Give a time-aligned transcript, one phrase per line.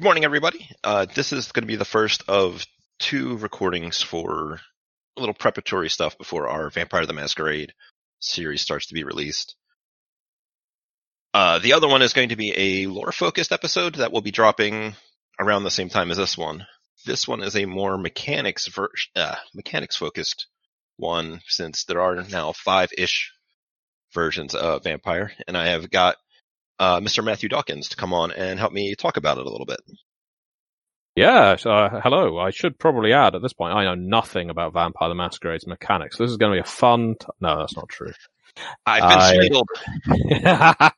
[0.00, 0.66] Good morning, everybody.
[0.82, 2.64] Uh, this is going to be the first of
[2.98, 4.58] two recordings for
[5.14, 7.74] a little preparatory stuff before our Vampire the Masquerade
[8.18, 9.56] series starts to be released.
[11.34, 14.30] Uh, the other one is going to be a lore focused episode that will be
[14.30, 14.94] dropping
[15.38, 16.66] around the same time as this one.
[17.04, 20.46] This one is a more mechanics ver- uh, mechanics focused
[20.96, 23.32] one since there are now five ish
[24.14, 26.16] versions of Vampire, and I have got
[26.80, 27.22] uh, Mr.
[27.22, 29.80] Matthew Dawkins to come on and help me talk about it a little bit.
[31.14, 32.38] Yeah, uh, hello.
[32.38, 36.16] I should probably add at this point, I know nothing about Vampire the Masquerade's mechanics.
[36.16, 37.16] This is going to be a fun.
[37.20, 38.12] T- no, that's not true.
[38.86, 39.62] I've been
[40.08, 40.90] I...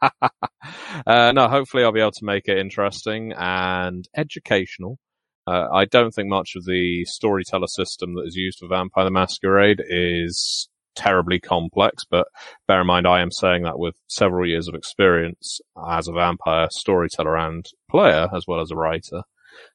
[1.06, 4.98] uh, no, hopefully I'll be able to make it interesting and educational.
[5.46, 9.10] Uh, I don't think much of the storyteller system that is used for Vampire the
[9.10, 12.26] Masquerade is terribly complex, but
[12.66, 16.68] bear in mind I am saying that with several years of experience as a vampire
[16.70, 19.22] storyteller and player, as well as a writer.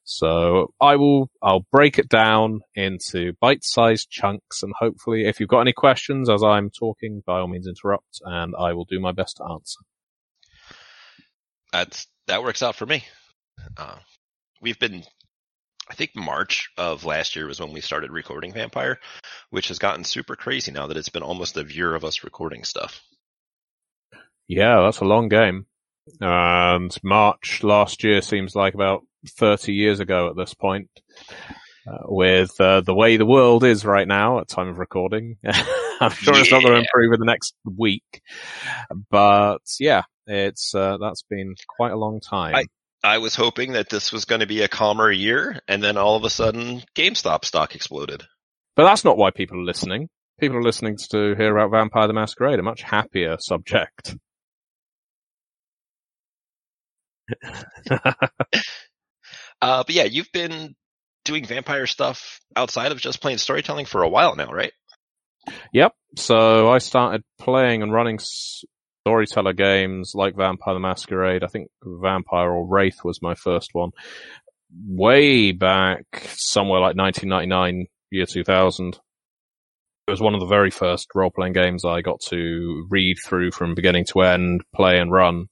[0.04, 5.60] So I will, I'll break it down into bite-sized chunks and hopefully if you've got
[5.60, 9.36] any questions as I'm talking, by all means interrupt and I will do my best
[9.36, 9.80] to answer.
[11.72, 13.04] That's, that works out for me.
[13.76, 13.98] Uh,
[14.60, 15.04] we've been
[15.90, 18.98] I think March of last year was when we started recording Vampire,
[19.50, 22.64] which has gotten super crazy now that it's been almost a year of us recording
[22.64, 23.02] stuff.
[24.46, 25.66] Yeah, that's a long game.
[26.20, 30.90] And March last year seems like about 30 years ago at this point.
[31.86, 35.38] Uh, with uh, the way the world is right now at time of recording,
[36.00, 36.40] I'm sure yeah.
[36.40, 38.20] it's not going to improve in the next week.
[39.10, 42.56] But yeah, it's uh, that's been quite a long time.
[42.56, 42.64] I,
[43.02, 46.16] I was hoping that this was going to be a calmer year, and then all
[46.16, 48.24] of a sudden, GameStop stock exploded.
[48.74, 50.08] But that's not why people are listening.
[50.40, 54.16] People are listening to hear about Vampire the Masquerade, a much happier subject.
[57.90, 58.12] uh,
[59.60, 60.74] but yeah, you've been
[61.24, 64.72] doing vampire stuff outside of just playing storytelling for a while now, right?
[65.72, 65.92] Yep.
[66.16, 68.18] So I started playing and running
[69.08, 71.42] storyteller games like Vampire the Masquerade.
[71.42, 73.90] I think Vampire or Wraith was my first one.
[74.86, 76.04] Way back
[76.36, 78.98] somewhere like 1999, year 2000.
[80.06, 83.52] It was one of the very first role playing games I got to read through
[83.52, 85.46] from beginning to end, play and run.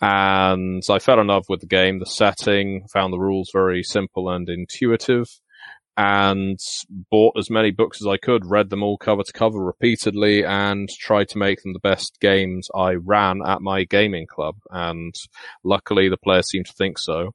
[0.00, 4.30] And I fell in love with the game, the setting, found the rules very simple
[4.30, 5.26] and intuitive
[5.98, 6.60] and
[7.10, 10.88] bought as many books as I could, read them all cover to cover repeatedly, and
[10.88, 14.54] tried to make them the best games I ran at my gaming club.
[14.70, 15.12] And
[15.64, 17.32] luckily, the players seemed to think so.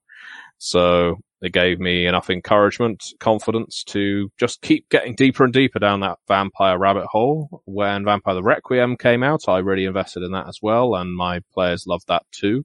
[0.60, 6.00] So it gave me enough encouragement, confidence to just keep getting deeper and deeper down
[6.00, 7.62] that vampire rabbit hole.
[7.66, 11.42] When Vampire the Requiem came out, I really invested in that as well, and my
[11.54, 12.64] players loved that too.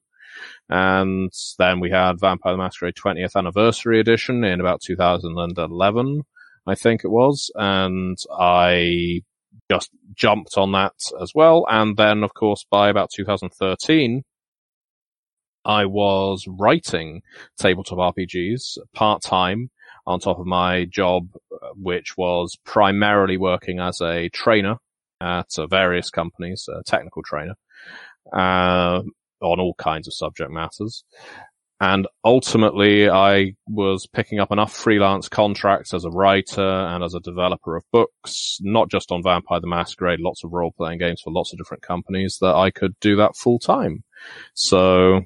[0.69, 6.23] And then we had Vampire the Masquerade 20th anniversary edition in about 2011,
[6.67, 7.51] I think it was.
[7.55, 9.23] And I
[9.71, 11.67] just jumped on that as well.
[11.69, 14.23] And then, of course, by about 2013,
[15.65, 17.23] I was writing
[17.59, 19.71] tabletop RPGs part time
[20.07, 21.29] on top of my job,
[21.75, 24.77] which was primarily working as a trainer
[25.21, 27.55] at various companies, a technical trainer.
[28.33, 29.03] Uh,
[29.41, 31.05] on all kinds of subject matters.
[31.81, 37.21] And ultimately, I was picking up enough freelance contracts as a writer and as a
[37.21, 41.33] developer of books, not just on Vampire the Masquerade, lots of role playing games for
[41.33, 44.03] lots of different companies that I could do that full time.
[44.55, 45.21] So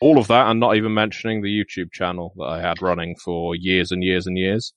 [0.00, 3.54] all of that and not even mentioning the YouTube channel that I had running for
[3.54, 4.72] years and years and years.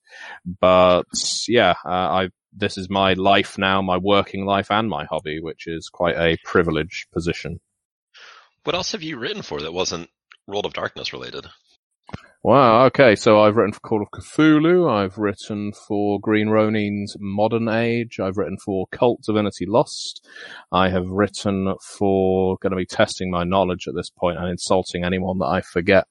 [0.59, 1.05] But
[1.47, 5.67] yeah, uh, I, this is my life now, my working life and my hobby, which
[5.67, 7.61] is quite a privileged position.
[8.63, 10.09] What else have you written for that wasn't
[10.47, 11.47] World of Darkness related?
[12.43, 17.67] Wow, okay, so I've written for Call of Cthulhu, I've written for Green Ronin's Modern
[17.67, 20.25] Age, I've written for Kult Divinity Lost,
[20.71, 25.03] I have written for, going to be testing my knowledge at this point and insulting
[25.03, 26.07] anyone that I forget.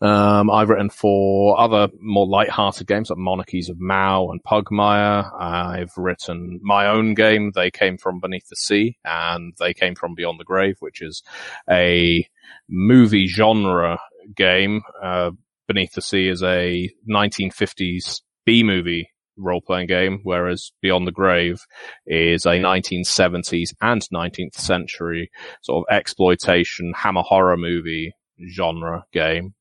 [0.00, 5.30] Um, I've written for other more light-hearted games like Monarchies of Mau and Pugmire.
[5.38, 7.52] I've written my own game.
[7.54, 11.22] They came from Beneath the Sea and they came from Beyond the Grave, which is
[11.70, 12.26] a
[12.68, 13.98] movie genre
[14.34, 14.82] game.
[15.02, 15.32] Uh,
[15.68, 21.60] Beneath the Sea is a 1950s B movie role-playing game, whereas Beyond the Grave
[22.06, 25.30] is a 1970s and 19th century
[25.62, 28.12] sort of exploitation hammer horror movie
[28.48, 29.54] genre game.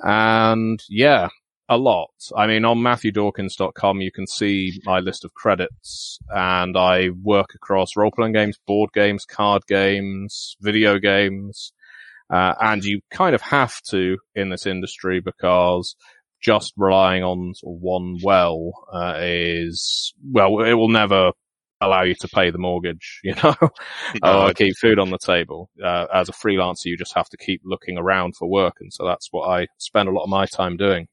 [0.00, 1.28] And yeah,
[1.68, 2.10] a lot.
[2.36, 7.96] I mean, on MatthewDawkins.com, you can see my list of credits and I work across
[7.96, 11.72] role-playing games, board games, card games, video games,
[12.30, 15.96] Uh, and you kind of have to in this industry because
[16.42, 21.32] just relying on sort of one well uh, is well, it will never
[21.80, 23.54] allow you to pay the mortgage, you know,
[24.22, 25.70] No, or keep food on the table.
[25.82, 29.04] Uh, as a freelancer, you just have to keep looking around for work, and so
[29.06, 31.08] that's what I spend a lot of my time doing.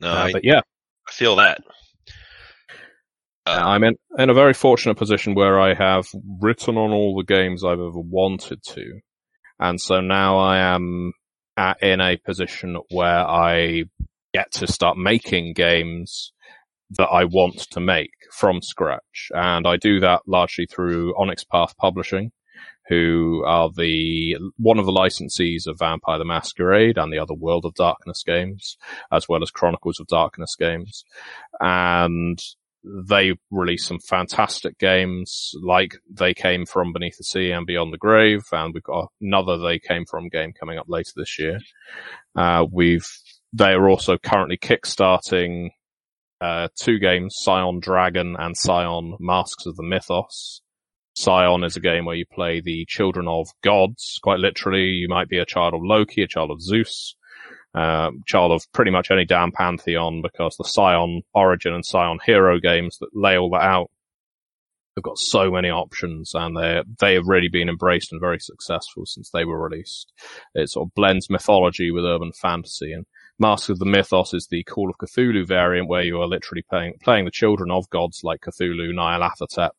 [0.00, 0.60] no, Uh, I, but yeah,
[1.08, 1.60] I feel that.
[3.46, 6.06] Uh, I'm in in a very fortunate position where I have
[6.40, 9.00] written on all the games I've ever wanted to,
[9.60, 11.12] and so now I am
[11.56, 13.84] at, in a position where I
[14.34, 16.32] get to start making games
[16.90, 21.76] that I want to make from scratch, and I do that largely through Onyx Path
[21.76, 22.32] Publishing,
[22.88, 27.64] who are the one of the licensees of Vampire the Masquerade and the other World
[27.64, 28.76] of Darkness games,
[29.10, 31.04] as well as Chronicles of Darkness games,
[31.60, 32.40] and
[33.08, 37.98] they release some fantastic games like They Came From Beneath the Sea and Beyond the
[37.98, 41.58] Grave, and we've got another They Came From game coming up later this year.
[42.36, 43.08] Uh, we've,
[43.52, 45.70] they are also currently kickstarting,
[46.40, 50.60] uh, two games, Scion Dragon and Scion Masks of the Mythos.
[51.14, 54.84] Scion is a game where you play the children of gods, quite literally.
[54.84, 57.16] You might be a child of Loki, a child of Zeus,
[57.74, 62.60] um, child of pretty much any damn pantheon because the Scion Origin and Scion Hero
[62.60, 63.90] games that lay all that out,
[64.94, 69.06] they've got so many options and they they have really been embraced and very successful
[69.06, 70.12] since they were released.
[70.54, 73.06] It sort of blends mythology with urban fantasy and
[73.38, 76.94] Mask of the Mythos is the Call of Cthulhu variant where you are literally playing,
[77.02, 79.72] playing the children of gods like Cthulhu, Nyarlathotep,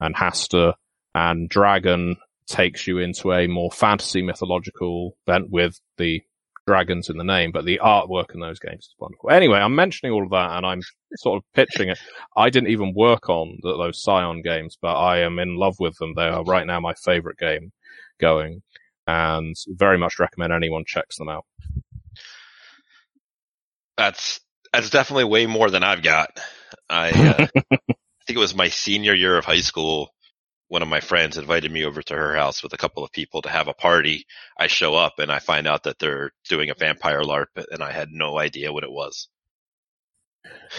[0.00, 0.74] and Hastur,
[1.14, 2.16] and Dragon
[2.46, 6.22] takes you into a more fantasy mythological bent with the
[6.66, 9.30] dragons in the name, but the artwork in those games is wonderful.
[9.30, 10.82] Anyway, I'm mentioning all of that and I'm
[11.16, 11.98] sort of pitching it.
[12.36, 15.96] I didn't even work on the, those Scion games, but I am in love with
[15.98, 16.14] them.
[16.14, 17.72] They are right now my favorite game
[18.20, 18.62] going
[19.06, 21.46] and very much recommend anyone checks them out.
[23.96, 24.40] That's
[24.72, 26.38] that's definitely way more than I've got.
[26.88, 27.76] I uh, I
[28.26, 30.10] think it was my senior year of high school.
[30.68, 33.42] One of my friends invited me over to her house with a couple of people
[33.42, 34.26] to have a party.
[34.58, 37.92] I show up and I find out that they're doing a vampire LARP, and I
[37.92, 39.28] had no idea what it was.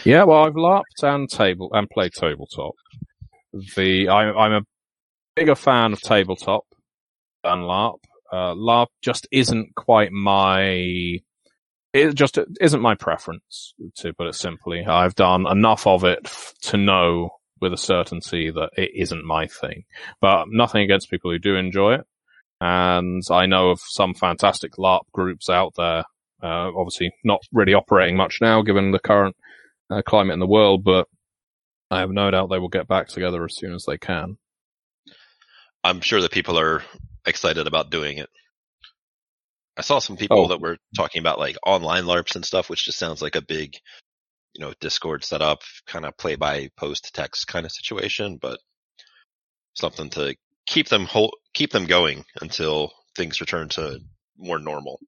[0.03, 2.75] Yeah, well, I've LARPed and table and played tabletop.
[3.75, 4.61] The I, I'm a
[5.35, 6.65] bigger fan of tabletop
[7.43, 7.99] than LARP.
[8.31, 11.19] Uh, LARP just isn't quite my.
[11.97, 14.85] It just isn't my preference, to put it simply.
[14.85, 17.29] I've done enough of it f- to know
[17.59, 19.83] with a certainty that it isn't my thing.
[20.21, 22.05] But nothing against people who do enjoy it.
[22.61, 26.03] And I know of some fantastic LARP groups out there.
[26.41, 29.35] Uh, obviously not really operating much now given the current
[29.89, 31.07] uh, climate in the world, but
[31.89, 34.38] I have no doubt they will get back together as soon as they can.
[35.83, 36.83] I'm sure that people are
[37.25, 38.29] excited about doing it.
[39.77, 40.47] I saw some people Oh.
[40.50, 43.75] that were talking about like online LARPs and stuff, which just sounds like a big,
[44.53, 48.59] you know, Discord setup, kind of play by post text kind of situation, but
[49.75, 50.35] something to
[50.65, 54.00] keep them whole, keep them going until things return to
[54.38, 55.00] more normal.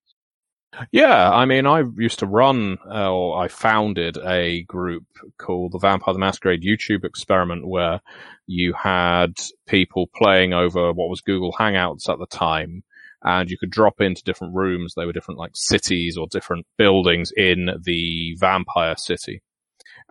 [0.92, 5.04] Yeah, I mean, I used to run, uh, or I founded a group
[5.39, 8.01] called the Vampire the Masquerade YouTube experiment where
[8.45, 9.33] you had
[9.68, 12.83] people playing over what was Google Hangouts at the time.
[13.24, 14.94] And you could drop into different rooms.
[14.95, 19.42] They were different like cities or different buildings in the vampire city.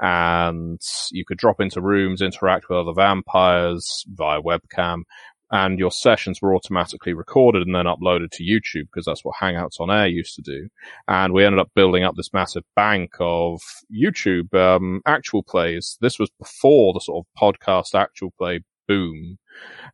[0.01, 5.03] And you could drop into rooms, interact with other vampires via webcam,
[5.51, 9.81] and your sessions were automatically recorded and then uploaded to YouTube because that's what Hangouts
[9.81, 10.69] on Air used to do.
[11.07, 13.61] And we ended up building up this massive bank of
[13.91, 15.97] YouTube um, actual plays.
[16.01, 19.39] This was before the sort of podcast actual play boom,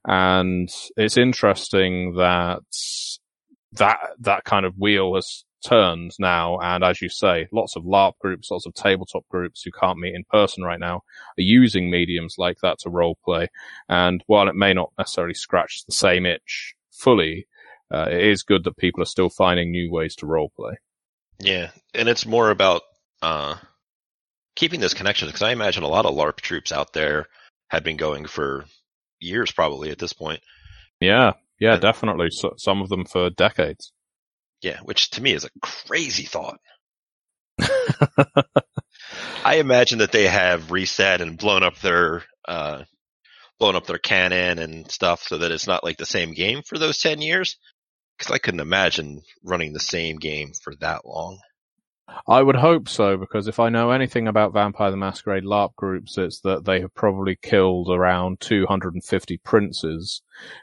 [0.07, 2.63] and it's interesting that
[3.73, 6.59] that that kind of wheel has turned now.
[6.61, 10.15] And as you say, lots of LARP groups, lots of tabletop groups who can't meet
[10.15, 11.03] in person right now are
[11.37, 13.49] using mediums like that to role play.
[13.89, 17.47] And while it may not necessarily scratch the same itch fully,
[17.93, 20.75] uh, it is good that people are still finding new ways to role play.
[21.41, 22.83] Yeah, and it's more about
[23.23, 23.57] uh,
[24.55, 27.27] keeping those connections because I imagine a lot of LARP troops out there
[27.69, 28.67] have been going for
[29.21, 30.41] years, probably at this point.
[31.01, 31.79] Yeah, yeah, Yeah.
[31.79, 32.29] definitely.
[32.31, 33.93] So, some of them for decades.
[34.63, 36.59] Yeah, which to me is a crazy thought.
[39.45, 42.85] I imagine that they have reset and blown up their uh,
[43.59, 46.79] blown up their canon and stuff so that it's not like the same game for
[46.79, 47.57] those ten years.
[48.19, 51.41] Because I couldn't imagine running the same game for that long.
[52.27, 56.19] I would hope so, because if I know anything about Vampire the Masquerade LARP groups,
[56.19, 60.21] it's that they have probably killed around 250 princes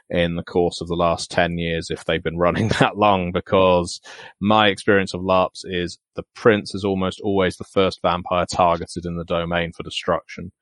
[0.08, 4.00] in the course of the last 10 years if they've been running that long, because
[4.40, 9.16] my experience of LARPs is the prince is almost always the first vampire targeted in
[9.16, 10.52] the domain for destruction.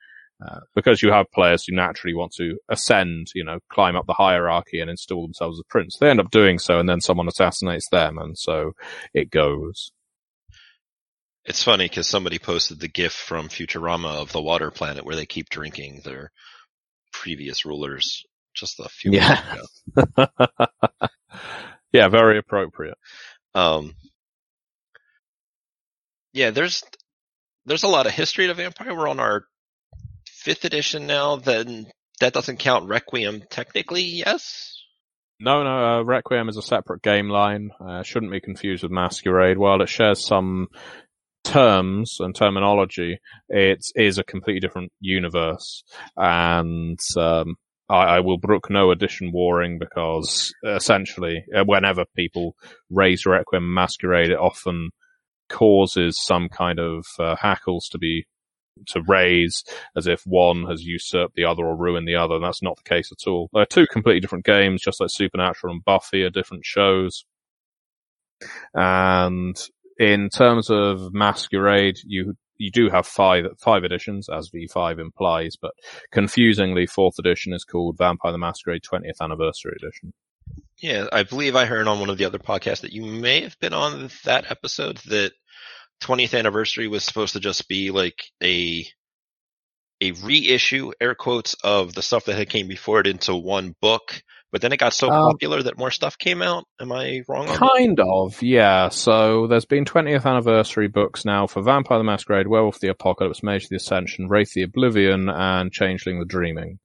[0.43, 4.15] Uh, because you have players who naturally want to ascend, you know, climb up the
[4.15, 5.99] hierarchy and install themselves as prince.
[5.99, 8.73] They end up doing so and then someone assassinates them and so
[9.13, 9.93] it goes.
[11.45, 15.27] It's funny because somebody posted the GIF from Futurama of the water planet where they
[15.27, 16.31] keep drinking their
[17.13, 19.57] previous rulers just a few yeah.
[21.93, 22.99] yeah, very appropriate.
[23.55, 23.95] Um,
[26.33, 26.83] yeah, there's
[27.67, 28.95] there's a lot of history to Vampire.
[28.95, 29.45] We're on our
[30.27, 31.37] fifth edition now.
[31.37, 31.87] Then
[32.21, 34.03] that doesn't count Requiem technically.
[34.03, 34.77] Yes.
[35.39, 35.71] No, no.
[35.71, 37.71] Uh, Requiem is a separate game line.
[37.81, 39.59] Uh, shouldn't be confused with Masquerade.
[39.59, 40.69] While it shares some
[41.51, 45.83] terms and terminology, it is a completely different universe.
[46.17, 47.57] And um,
[47.89, 52.55] I, I, will brook no addition warring because essentially, uh, whenever people
[52.89, 54.91] raise Requiem Masquerade, it often
[55.49, 58.27] causes some kind of uh, hackles to be
[58.87, 59.65] to raise
[59.97, 62.37] as if one has usurped the other or ruined the other.
[62.37, 63.51] And that's not the case at all.
[63.53, 67.25] They're two completely different games, just like Supernatural and Buffy are different shows.
[68.73, 69.57] And
[70.01, 75.73] in terms of Masquerade, you you do have five five editions, as V5 implies, but
[76.11, 80.13] confusingly, fourth edition is called Vampire the Masquerade 20th Anniversary Edition.
[80.79, 83.59] Yeah, I believe I heard on one of the other podcasts that you may have
[83.61, 85.33] been on that episode that
[86.03, 88.87] 20th anniversary was supposed to just be like a
[90.01, 94.23] a reissue, air quotes, of the stuff that had came before it into one book
[94.53, 96.65] but then it got so um, popular that more stuff came out.
[96.81, 97.47] Am I wrong?
[97.47, 98.89] kind of, yeah.
[98.89, 103.69] So there's been 20th anniversary books now for Vampire the Masquerade, Werewolf the Apocalypse, Mage
[103.69, 106.79] the Ascension, Wraith the Oblivion, and Changeling the Dreaming.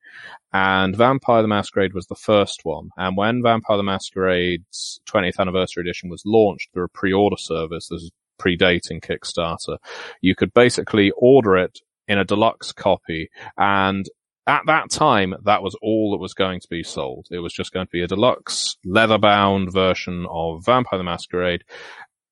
[0.53, 2.89] And Vampire the Masquerade was the first one.
[2.97, 8.03] And when Vampire the Masquerade's 20th anniversary edition was launched through a pre-order service, this
[8.03, 9.77] is predating Kickstarter,
[10.21, 14.05] you could basically order it in a deluxe copy and
[14.47, 17.27] at that time, that was all that was going to be sold.
[17.31, 21.63] It was just going to be a deluxe, leather bound version of Vampire the Masquerade.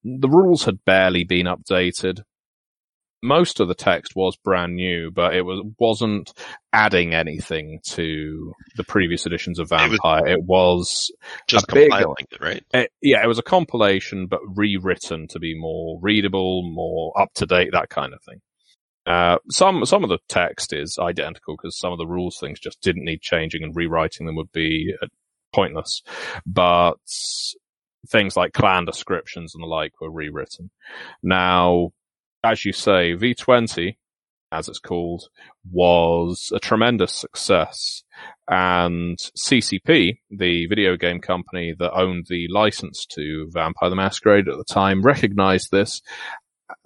[0.03, 2.21] The rules had barely been updated.
[3.23, 6.33] Most of the text was brand new, but it was, wasn't
[6.73, 10.27] adding anything to the previous editions of Vampire.
[10.27, 12.63] It was, it was just compiling big, it, right?
[12.73, 17.45] It, yeah, it was a compilation, but rewritten to be more readable, more up to
[17.45, 18.41] date, that kind of thing.
[19.05, 22.81] Uh, some some of the text is identical because some of the rules things just
[22.81, 25.07] didn't need changing, and rewriting them would be uh,
[25.53, 26.01] pointless.
[26.45, 26.95] But
[28.09, 30.71] things like clan descriptions and the like were rewritten.
[31.21, 31.91] Now,
[32.43, 33.95] as you say, V20,
[34.51, 35.29] as it's called,
[35.71, 38.03] was a tremendous success.
[38.47, 44.57] And CCP, the video game company that owned the license to Vampire the Masquerade at
[44.57, 46.01] the time, recognized this.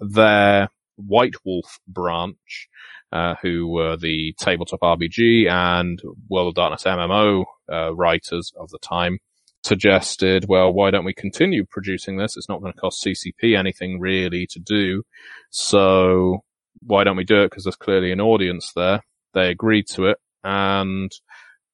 [0.00, 0.68] Their
[0.98, 2.68] White Wolf branch,
[3.12, 8.78] uh, who were the tabletop RPG and World of Darkness MMO uh, writers of the
[8.78, 9.18] time,
[9.64, 12.36] suggested, well, why don't we continue producing this?
[12.36, 15.02] It's not going to cost CCP anything really to do.
[15.50, 16.44] So
[16.80, 17.50] why don't we do it?
[17.50, 19.02] Because there's clearly an audience there.
[19.34, 21.12] They agreed to it and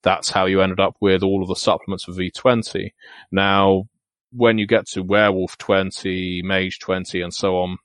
[0.02, 2.90] that's how you ended up with all of the supplements for V20.
[3.32, 3.84] Now,
[4.32, 7.78] when you get to Werewolf 20, Mage 20 and so on,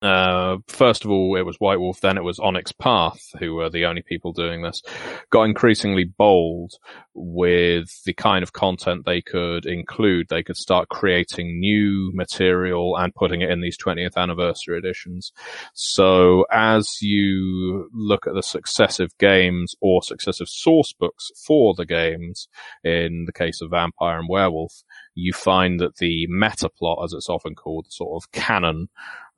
[0.00, 3.68] uh, first of all, it was White Wolf, then it was Onyx Path, who were
[3.68, 4.80] the only people doing this,
[5.30, 6.74] got increasingly bold
[7.14, 10.28] with the kind of content they could include.
[10.28, 15.32] They could start creating new material and putting it in these 20th anniversary editions.
[15.74, 22.48] So as you look at the successive games or successive source books for the games,
[22.84, 24.84] in the case of Vampire and Werewolf,
[25.18, 28.88] you find that the meta plot, as it's often called, sort of canon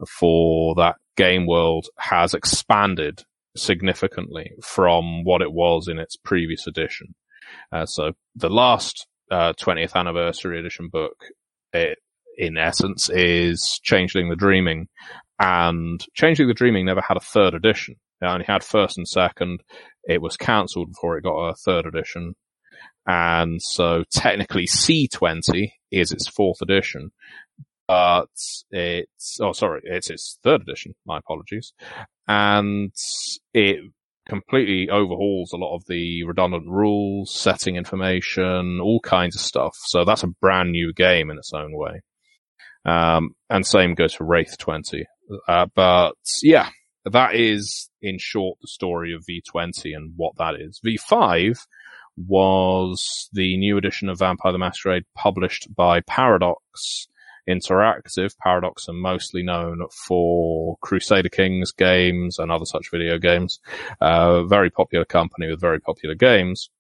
[0.07, 3.25] for that game world has expanded
[3.57, 7.15] significantly from what it was in its previous edition.
[7.73, 11.25] Uh, so the last uh, 20th anniversary edition book,
[11.73, 11.99] it,
[12.37, 14.89] in essence, is Changeling the Dreaming.
[15.39, 17.97] And Changeling the Dreaming never had a third edition.
[18.21, 19.63] It only had first and second.
[20.05, 22.35] It was cancelled before it got a third edition.
[23.07, 27.11] And so technically C20 is its fourth edition,
[27.89, 28.29] but
[28.71, 30.95] it's, oh sorry, it's its third edition.
[31.07, 31.73] My apologies.
[32.29, 32.93] And
[33.53, 33.81] it
[34.29, 39.77] completely overhauls a lot of the redundant rules, setting information, all kinds of stuff.
[39.87, 42.03] So that's a brand new game in its own way.
[42.85, 45.05] Um, and same goes for Wraith 20.
[45.49, 46.69] Uh, but yeah,
[47.05, 50.81] that is in short the story of V20 and what that is.
[50.85, 51.59] V5
[52.27, 57.07] was the new edition of Vampire the Masquerade published by Paradox
[57.49, 58.37] Interactive.
[58.39, 63.61] Paradox are mostly known for Crusader Kings games and other such video games.
[64.01, 66.71] Uh, very popular company with very popular games.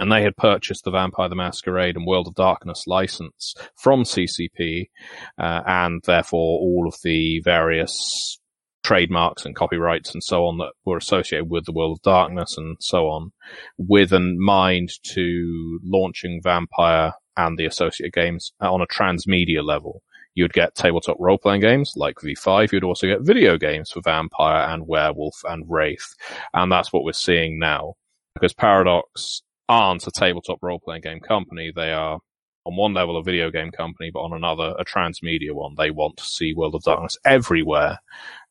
[0.00, 4.90] And they had purchased the Vampire the Masquerade and World of Darkness license from CCP,
[5.38, 8.40] uh, and therefore all of the various
[8.84, 12.76] trademarks and copyrights and so on that were associated with the World of Darkness and
[12.78, 13.32] so on,
[13.76, 20.02] with a mind to launching Vampire and the associated games on a transmedia level.
[20.36, 22.72] You'd get tabletop role playing games like V5.
[22.72, 26.14] You'd also get video games for Vampire and Werewolf and Wraith.
[26.52, 27.94] And that's what we're seeing now.
[28.34, 31.72] Because Paradox aren't a tabletop role playing game company.
[31.74, 32.18] They are
[32.66, 35.74] on one level a video game company, but on another a transmedia one.
[35.76, 37.98] They want to see World of Darkness everywhere.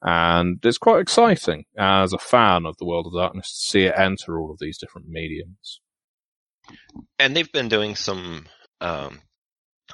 [0.02, 3.96] And it's quite exciting as a fan of the World of Darkness to see it
[3.98, 5.80] enter all of these different mediums.
[7.18, 8.46] And they've been doing some
[8.82, 9.22] um,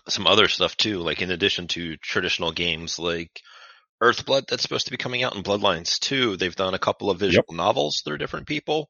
[0.07, 3.41] some other stuff too, like in addition to traditional games like
[4.01, 6.37] Earthblood that's supposed to be coming out in Bloodlines 2.
[6.37, 7.57] they've done a couple of visual yep.
[7.57, 8.89] novels through different people.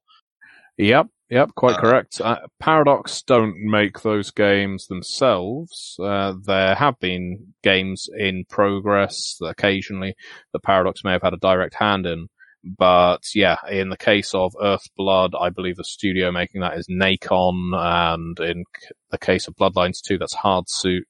[0.79, 2.21] Yep, yep, quite uh, correct.
[2.21, 5.97] Uh, Paradox don't make those games themselves.
[6.01, 10.15] Uh, there have been games in progress occasionally
[10.53, 12.27] that Paradox may have had a direct hand in.
[12.63, 17.73] But yeah, in the case of Earthblood, I believe the studio making that is Nacon,
[17.73, 18.63] and in
[19.11, 21.01] the case of Bloodlines 2, that's Hardsuit.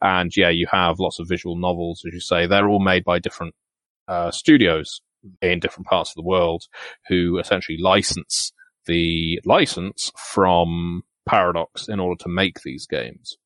[0.00, 2.46] And yeah, you have lots of visual novels, as you say.
[2.46, 3.54] They're all made by different
[4.08, 5.00] uh, studios
[5.40, 6.64] in different parts of the world
[7.08, 8.52] who essentially license
[8.88, 13.36] the license from Paradox in order to make these games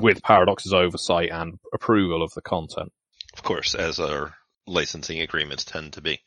[0.00, 2.90] with Paradox's oversight and approval of the content.
[3.34, 4.34] Of course, as our
[4.66, 6.20] licensing agreements tend to be.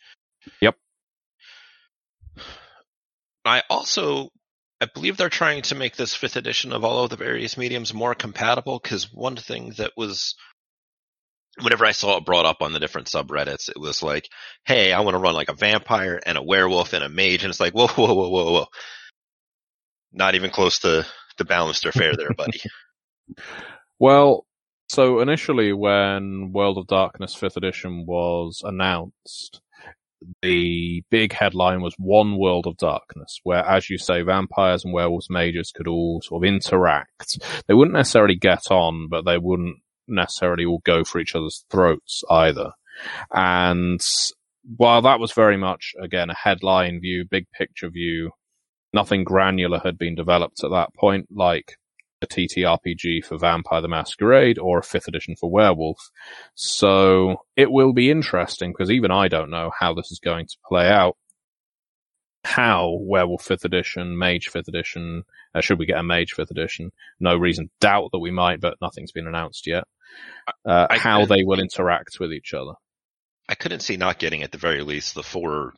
[0.62, 0.75] Yep.
[3.43, 4.29] I also,
[4.81, 7.93] I believe they're trying to make this fifth edition of all of the various mediums
[7.93, 10.35] more compatible because one thing that was,
[11.62, 14.29] whenever I saw it brought up on the different subreddits, it was like,
[14.65, 17.44] hey, I want to run like a vampire and a werewolf and a mage.
[17.44, 18.65] And it's like, whoa, whoa, whoa, whoa, whoa.
[20.11, 21.05] Not even close to,
[21.37, 22.59] the balanced or fair there, buddy.
[24.00, 24.46] well,
[24.89, 29.61] so initially, when World of Darkness 5th edition was announced,
[30.41, 35.29] the big headline was One World of Darkness, where, as you say, vampires and werewolves
[35.29, 37.39] mages could all sort of interact.
[37.68, 42.24] They wouldn't necessarily get on, but they wouldn't necessarily all go for each other's throats
[42.29, 42.72] either.
[43.31, 44.01] And
[44.77, 48.31] while that was very much, again, a headline view, big picture view,
[48.94, 51.77] nothing granular had been developed at that point, like
[52.22, 56.09] a TTRPG for Vampire the Masquerade or a fifth edition for Werewolf.
[56.55, 60.57] So it will be interesting because even I don't know how this is going to
[60.68, 61.18] play out.
[62.46, 65.24] How Werewolf fifth edition, Mage fifth edition,
[65.55, 66.92] uh, should we get a Mage fifth edition?
[67.20, 69.86] No reason doubt that we might, but nothing's been announced yet.
[70.64, 72.74] Uh, how they will interact with each other.
[73.50, 75.74] I couldn't see not getting at the very least the four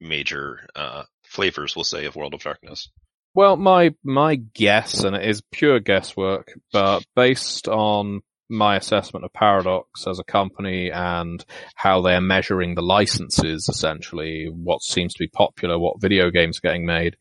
[0.00, 2.88] major uh, flavors, we'll say, of World of Darkness.
[3.34, 8.20] Well, my my guess, and it is pure guesswork, but based on
[8.52, 14.82] my assessment of Paradox as a company and how they're measuring the licenses, essentially, what
[14.82, 17.16] seems to be popular, what video games are getting made,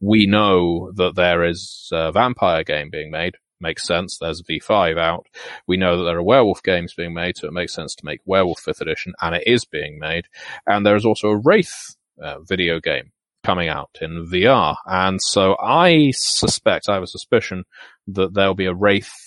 [0.00, 3.34] we know that there is a vampire game being made.
[3.58, 4.18] Makes sense.
[4.18, 5.26] There's V5 out.
[5.66, 8.20] We know that there are werewolf games being made, so it makes sense to make
[8.26, 10.26] Werewolf 5th edition, and it is being made.
[10.66, 13.12] And there's also a Wraith uh, video game
[13.44, 14.76] coming out in VR.
[14.84, 17.64] And so I suspect, I have a suspicion
[18.08, 19.25] that there'll be a Wraith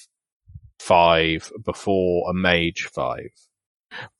[0.79, 3.19] 5 before a Mage 5.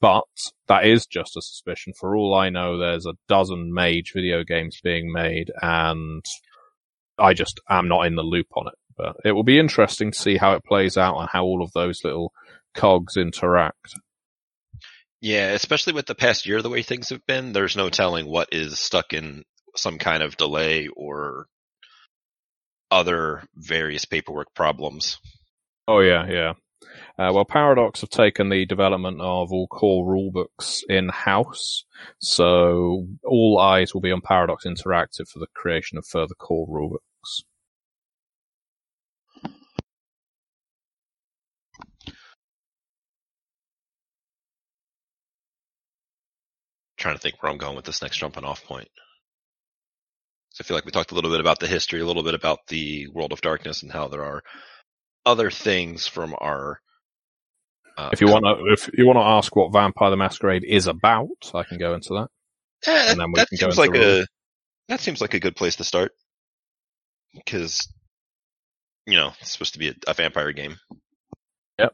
[0.02, 0.24] But
[0.68, 1.94] that is just a suspicion.
[2.00, 6.24] For all I know, there's a dozen Mage video games being made and
[7.18, 8.74] I just am not in the loop on it.
[8.98, 11.72] But it will be interesting to see how it plays out and how all of
[11.74, 12.34] those little
[12.74, 13.96] cogs interact.
[15.22, 18.50] Yeah, especially with the past year, the way things have been, there's no telling what
[18.52, 19.44] is stuck in
[19.76, 21.48] some kind of delay or
[22.92, 25.18] other various paperwork problems.
[25.92, 26.54] Oh yeah, yeah.
[27.18, 31.84] Uh, well, Paradox have taken the development of all core rulebooks in house,
[32.20, 37.44] so all eyes will be on Paradox Interactive for the creation of further core rulebooks.
[46.98, 48.90] Trying to think where I'm going with this next jumping off point.
[50.52, 52.36] So I feel like we talked a little bit about the history, a little bit
[52.36, 54.44] about the world of darkness and how there are
[55.30, 56.80] other things from our
[57.98, 60.88] Uh, If you want to, if you want to ask what Vampire the Masquerade is
[60.88, 62.30] about, I can go into that.
[62.88, 64.24] eh, and then we that can go seems into like rules.
[64.24, 64.28] a
[64.90, 66.14] that seems like a good place to start
[67.36, 67.88] because
[69.08, 70.78] you know it's supposed to be a, a vampire game.
[71.80, 71.94] Yep.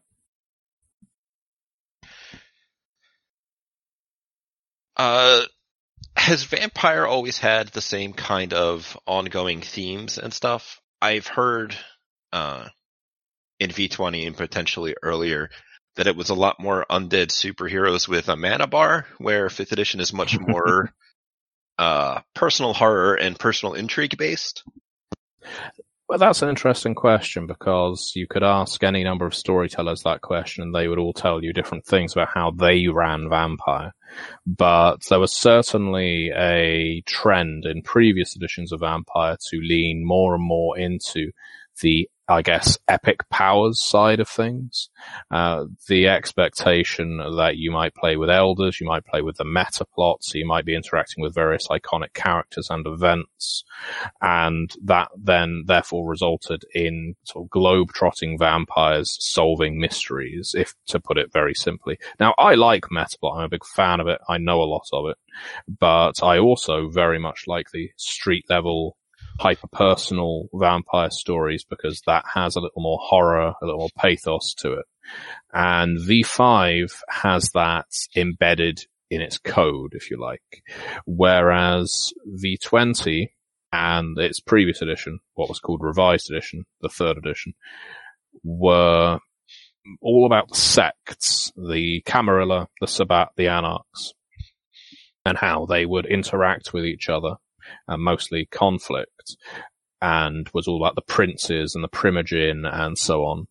[4.98, 5.43] Uh,
[6.15, 10.82] has vampire always had the same kind of ongoing themes and stuff?
[11.02, 11.76] I've heard
[12.34, 12.69] uh,
[13.59, 15.49] in V20 and potentially earlier
[15.95, 19.99] that it was a lot more undead superheroes with a mana bar, where fifth edition
[19.99, 20.91] is much more
[21.77, 24.63] uh, personal horror and personal intrigue based.
[26.07, 30.61] Well, that's an interesting question because you could ask any number of storytellers that question
[30.61, 33.91] and they would all tell you different things about how they ran Vampire.
[34.45, 40.43] But there was certainly a trend in previous editions of Vampire to lean more and
[40.43, 41.31] more into
[41.81, 44.89] the, I guess, epic powers side of things.
[45.29, 49.85] Uh, the expectation that you might play with elders, you might play with the meta
[49.85, 53.63] plot, so you might be interacting with various iconic characters and events
[54.21, 61.17] and that then therefore resulted in sort of globe-trotting vampires solving mysteries, if to put
[61.17, 61.97] it very simply.
[62.19, 63.38] Now, I like meta plot.
[63.38, 64.19] I'm a big fan of it.
[64.27, 65.17] I know a lot of it,
[65.79, 68.97] but I also very much like the street level
[69.39, 74.74] hyper-personal vampire stories because that has a little more horror, a little more pathos to
[74.74, 74.86] it.
[75.54, 80.63] And V5 has that embedded in its code, if you like.
[81.06, 83.30] Whereas V20
[83.71, 87.54] and its previous edition, what was called Revised Edition, the third edition,
[88.43, 89.19] were
[90.02, 94.13] all about the sects, the Camarilla, the Sabbat, the Anarchs,
[95.26, 97.36] and how they would interact with each other,
[97.88, 99.38] and mostly conflict,
[100.01, 103.47] and was all about the princes and the Primogen and so on.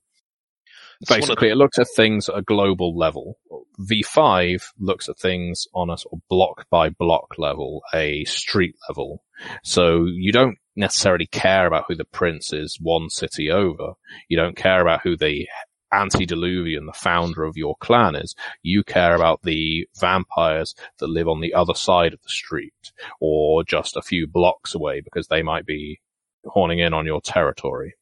[1.01, 3.39] It's one of Basically, it looks at things at a global level.
[3.81, 9.25] V5 looks at things on a sort of block by block level, a street level.
[9.65, 13.95] So you don't necessarily care about who the prince is one city over.
[14.29, 15.49] You don't care about who the
[15.95, 18.35] antediluvian, the founder of your clan is.
[18.63, 23.65] You care about the vampires that live on the other side of the street or
[23.65, 26.01] just a few blocks away because they might be
[26.45, 27.95] horning in on your territory.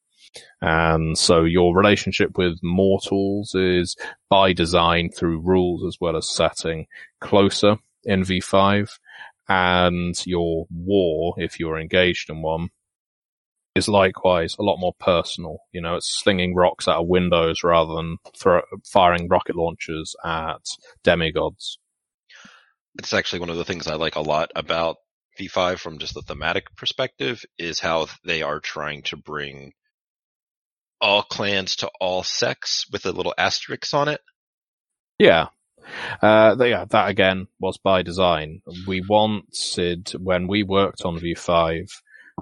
[0.60, 3.96] And so your relationship with mortals is
[4.30, 6.86] by design through rules as well as setting
[7.20, 8.98] closer in V5
[9.48, 12.70] and your war, if you're engaged in one,
[13.74, 15.58] is likewise a lot more personal.
[15.72, 20.64] You know, it's slinging rocks out of windows rather than throw, firing rocket launchers at
[21.02, 21.78] demigods.
[22.98, 24.96] it's actually one of the things I like a lot about
[25.40, 29.72] V5 from just the thematic perspective is how they are trying to bring
[31.00, 34.20] all clans to all sects with a little asterisk on it.
[35.18, 35.48] Yeah.
[36.20, 38.60] Uh, yeah, that again was by design.
[38.86, 41.90] We wanted, when we worked on V5,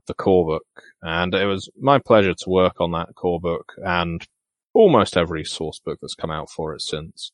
[0.06, 4.26] the core book, and it was my pleasure to work on that core book and
[4.72, 7.32] almost every source book that's come out for it since.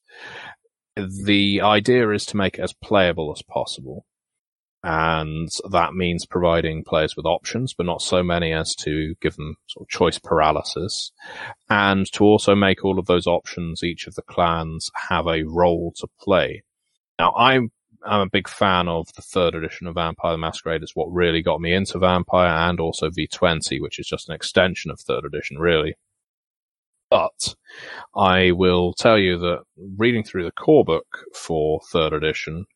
[0.96, 4.07] The idea is to make it as playable as possible.
[4.83, 9.57] And that means providing players with options, but not so many as to give them
[9.66, 11.11] sort of choice paralysis.
[11.68, 15.92] And to also make all of those options, each of the clans have a role
[15.96, 16.62] to play.
[17.18, 17.72] Now, I'm
[18.07, 20.83] I'm a big fan of the third edition of Vampire the Masquerade.
[20.83, 24.90] It's what really got me into Vampire and also V20, which is just an extension
[24.90, 25.97] of third edition, really.
[27.11, 27.55] But
[28.14, 29.62] I will tell you that
[29.97, 32.66] reading through the core book for third edition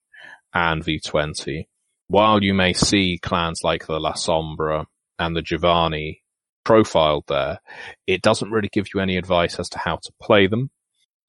[0.52, 1.66] and V20,
[2.08, 4.86] while you may see clans like the Lasombra
[5.18, 6.22] and the Giovanni
[6.64, 7.58] profiled there,
[8.06, 10.70] it doesn't really give you any advice as to how to play them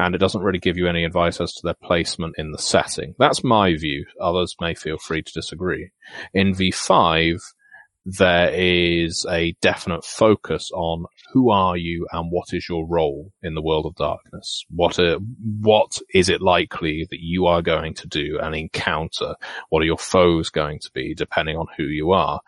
[0.02, 3.14] and it doesn't really give you any advice as to their placement in the setting.
[3.20, 4.06] That's my view.
[4.20, 5.92] Others may feel free to disagree.
[6.34, 7.40] In V5,
[8.04, 13.54] there is a definite focus on who are you and what is your role in
[13.54, 14.66] the world of darkness?
[14.70, 19.36] What are, what is it likely that you are going to do and encounter?
[19.70, 22.42] What are your foes going to be depending on who you are?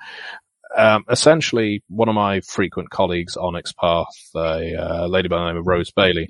[0.76, 5.48] Um, essentially, one of my frequent colleagues on Onyx Path, a uh, lady by the
[5.50, 6.30] name of Rose Bailey,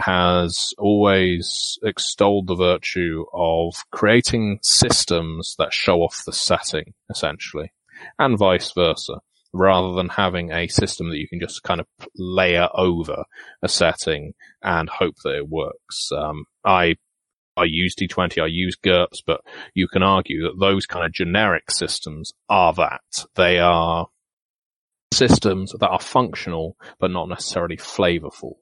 [0.00, 7.72] has always extolled the virtue of creating systems that show off the setting, essentially,
[8.18, 9.20] and vice versa,
[9.52, 11.86] rather than having a system that you can just kind of
[12.16, 13.24] layer over
[13.62, 14.32] a setting
[14.62, 16.10] and hope that it works.
[16.12, 16.96] Um, I
[17.56, 19.42] I use D20, I use GURPS, but
[19.74, 23.26] you can argue that those kind of generic systems are that.
[23.34, 24.08] They are
[25.12, 28.54] systems that are functional, but not necessarily flavorful.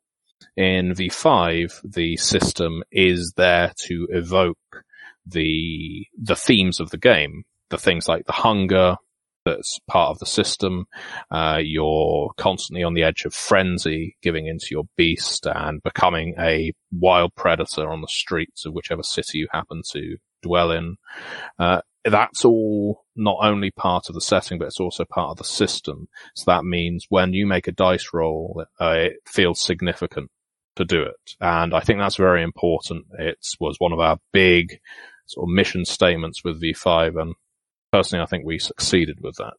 [0.56, 4.84] In V5, the system is there to evoke
[5.26, 8.96] the the themes of the game, the things like the hunger
[9.44, 10.86] that's part of the system.
[11.30, 16.72] Uh, you're constantly on the edge of frenzy, giving into your beast and becoming a
[16.92, 20.96] wild predator on the streets of whichever city you happen to dwell in.
[21.58, 25.44] Uh, that's all not only part of the setting, but it's also part of the
[25.44, 26.08] system.
[26.34, 30.30] So that means when you make a dice roll, uh, it feels significant
[30.76, 31.36] to do it.
[31.40, 33.06] And I think that's very important.
[33.18, 34.80] It was one of our big
[35.26, 37.34] sort of mission statements with V5 and
[37.92, 39.54] personally I think we succeeded with that.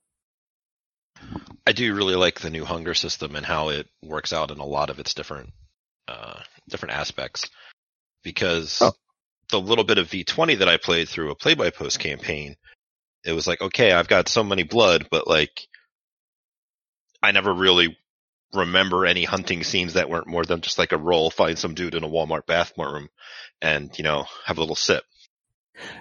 [1.68, 4.66] I do really like the new hunger system and how it works out in a
[4.66, 5.52] lot of its different
[6.08, 7.50] uh, different aspects
[8.24, 8.94] because oh.
[9.50, 12.56] The little bit of V20 that I played through a play by post campaign,
[13.26, 15.68] it was like, okay, I've got so many blood, but like,
[17.22, 17.98] I never really
[18.54, 21.96] remember any hunting scenes that weren't more than just like a roll, find some dude
[21.96, 23.10] in a Walmart bathroom
[23.62, 25.04] and, you know, have a little sip.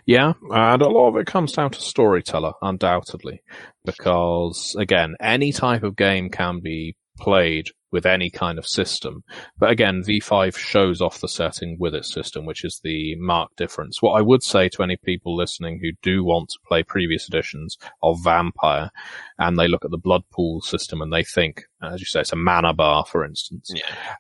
[0.07, 3.43] Yeah, and a lot of it comes down to storyteller, undoubtedly,
[3.85, 9.25] because again, any type of game can be played with any kind of system.
[9.59, 14.03] But again, V5 shows off the setting with its system, which is the marked difference.
[14.03, 17.79] What I would say to any people listening who do want to play previous editions
[18.03, 18.91] of Vampire
[19.39, 22.33] and they look at the blood pool system and they think, as you say, it's
[22.33, 23.71] a mana bar, for instance.
[23.75, 24.15] Yeah.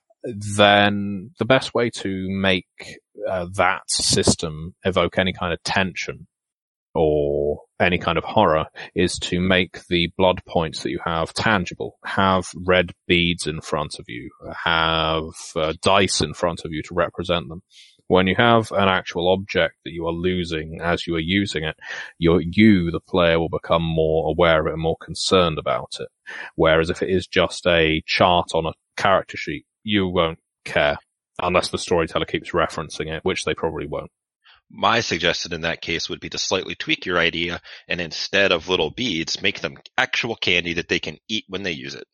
[0.56, 2.66] Then the best way to make
[3.28, 6.26] uh, that system evoke any kind of tension
[6.98, 11.96] or any kind of horror is to make the blood points that you have tangible.
[12.04, 14.30] Have red beads in front of you.
[14.64, 17.62] Have uh, dice in front of you to represent them.
[18.08, 21.76] When you have an actual object that you are losing as you are using it,
[22.18, 26.08] you, you, the player, will become more aware of it and more concerned about it.
[26.56, 30.98] Whereas if it is just a chart on a character sheet, you won't care
[31.40, 34.10] unless the storyteller keeps referencing it, which they probably won't.
[34.70, 38.68] My suggestion in that case would be to slightly tweak your idea and instead of
[38.68, 42.06] little beads, make them actual candy that they can eat when they use it.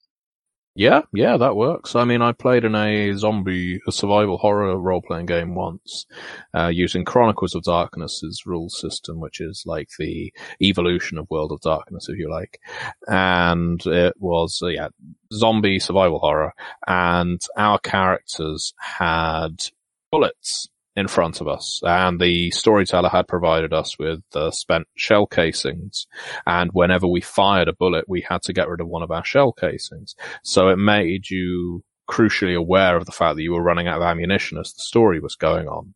[0.76, 1.94] Yeah, yeah, that works.
[1.94, 6.04] I mean, I played in a zombie a survival horror role playing game once,
[6.52, 11.60] uh, using Chronicles of Darkness's rule system, which is like the evolution of World of
[11.60, 12.58] Darkness, if you like.
[13.06, 14.88] And it was, uh, yeah,
[15.32, 16.54] zombie survival horror.
[16.88, 19.68] And our characters had
[20.10, 25.26] bullets in front of us, and the storyteller had provided us with uh, spent shell
[25.26, 26.06] casings.
[26.46, 29.24] And whenever we fired a bullet, we had to get rid of one of our
[29.24, 30.14] shell casings.
[30.44, 34.06] So it made you crucially aware of the fact that you were running out of
[34.06, 35.94] ammunition as the story was going on.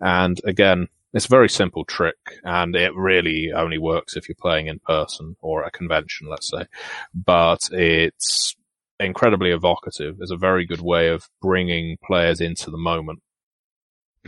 [0.00, 4.66] And again, it's a very simple trick, and it really only works if you're playing
[4.66, 6.66] in person or at a convention, let's say.
[7.14, 8.56] But it's
[8.98, 10.16] incredibly evocative.
[10.20, 13.22] It's a very good way of bringing players into the moment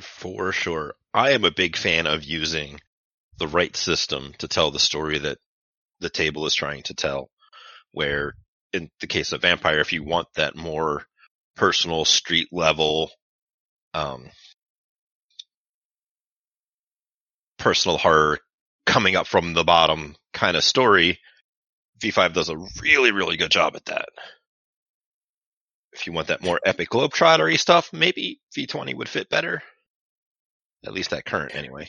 [0.01, 0.95] for sure.
[1.15, 2.81] I am a big fan of using
[3.39, 5.39] the right system to tell the story that
[6.01, 7.31] the table is trying to tell.
[7.93, 8.35] Where
[8.73, 11.05] in the case of Vampire, if you want that more
[11.57, 13.11] personal street level,
[13.95, 14.31] um,
[17.59, 18.39] personal horror
[18.85, 21.19] coming up from the bottom kind of story,
[22.01, 24.09] V5 does a really, really good job at that.
[25.93, 29.63] If you want that more epic globetrottery stuff, maybe V20 would fit better.
[30.87, 31.89] At least at current, anyway.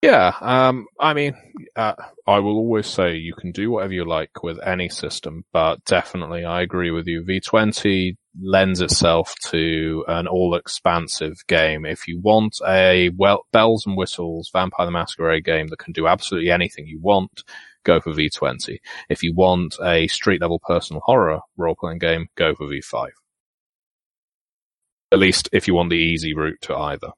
[0.00, 1.34] Yeah, um, I mean,
[1.74, 5.84] uh, I will always say you can do whatever you like with any system, but
[5.84, 7.24] definitely I agree with you.
[7.28, 11.84] V20 lends itself to an all-expansive game.
[11.84, 16.06] If you want a well, bells and whistles Vampire the Masquerade game that can do
[16.06, 17.42] absolutely anything you want,
[17.84, 18.78] go for V20.
[19.08, 23.08] If you want a street-level personal horror role-playing game, go for V5.
[25.10, 27.10] At least if you want the easy route to either.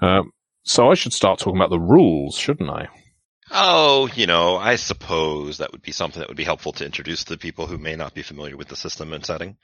[0.00, 0.32] Um,
[0.64, 2.88] so I should start talking about the rules, shouldn't I?
[3.50, 7.24] Oh, you know, I suppose that would be something that would be helpful to introduce
[7.24, 9.56] to people who may not be familiar with the system and setting.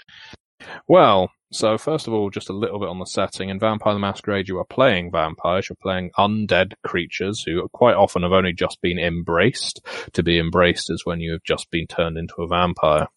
[0.89, 3.49] Well, so first of all, just a little bit on the setting.
[3.49, 5.69] In Vampire the Masquerade, you are playing vampires.
[5.69, 9.81] You're playing undead creatures who quite often have only just been embraced.
[10.15, 13.09] To be embraced is when you have just been turned into a vampire.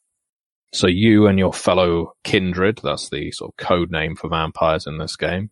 [0.73, 4.97] So you and your fellow kindred, that's the sort of code name for vampires in
[4.97, 5.49] this game,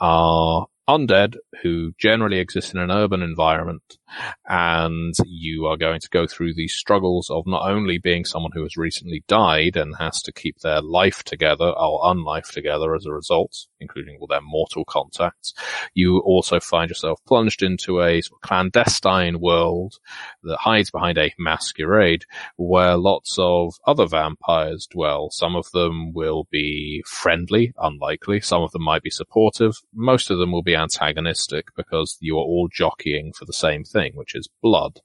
[0.00, 3.98] are undead who generally exist in an urban environment
[4.46, 8.62] and you are going to go through the struggles of not only being someone who
[8.62, 13.12] has recently died and has to keep their life together or unlife together as a
[13.12, 15.54] result, including all their mortal contacts,
[15.94, 19.94] you also find yourself plunged into a sort of clandestine world
[20.42, 22.24] that hides behind a masquerade
[22.56, 25.30] where lots of other vampires dwell.
[25.30, 28.40] Some of them will be friendly, unlikely.
[28.40, 29.74] Some of them might be supportive.
[29.94, 34.12] Most of them will be antagonistic because you are all jockeying for the same thing,
[34.14, 35.00] which is blood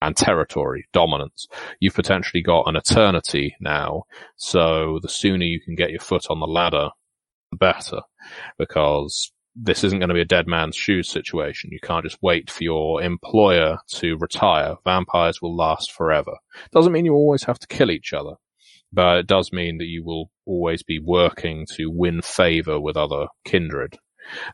[0.00, 1.46] and territory, dominance.
[1.80, 4.02] You've potentially got an eternity now,
[4.36, 6.90] so the sooner you can get your foot on the ladder,
[7.50, 8.00] the better,
[8.58, 11.70] because this isn't going to be a dead man's shoes situation.
[11.72, 14.76] You can't just wait for your employer to retire.
[14.84, 16.32] Vampires will last forever.
[16.72, 18.34] Doesn't mean you always have to kill each other,
[18.92, 23.26] but it does mean that you will always be working to win favor with other
[23.44, 23.98] kindred.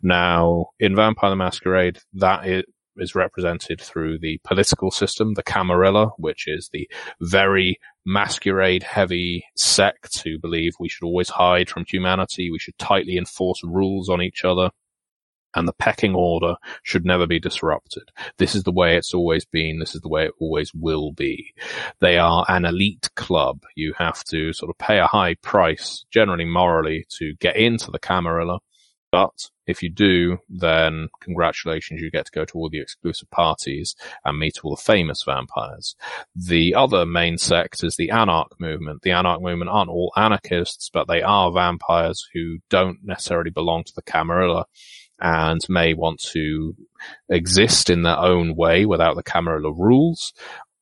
[0.02, 2.64] Now, in Vampire the Masquerade, that is,
[2.96, 6.88] is represented through the political system, the Camarilla, which is the
[7.20, 13.16] very masquerade heavy sect who believe we should always hide from humanity, we should tightly
[13.16, 14.70] enforce rules on each other,
[15.54, 18.04] and the pecking order should never be disrupted.
[18.38, 19.78] This is the way it's always been.
[19.78, 21.52] This is the way it always will be.
[22.00, 23.62] They are an elite club.
[23.74, 27.98] You have to sort of pay a high price, generally morally, to get into the
[27.98, 28.59] Camarilla.
[29.11, 33.94] But if you do, then congratulations, you get to go to all the exclusive parties
[34.25, 35.97] and meet all the famous vampires.
[36.35, 39.03] The other main sect is the Anarch movement.
[39.03, 43.94] The Anarch movement aren't all anarchists, but they are vampires who don't necessarily belong to
[43.94, 44.66] the Camarilla
[45.21, 46.77] and may want to
[47.29, 50.33] exist in their own way without the Camarilla rules,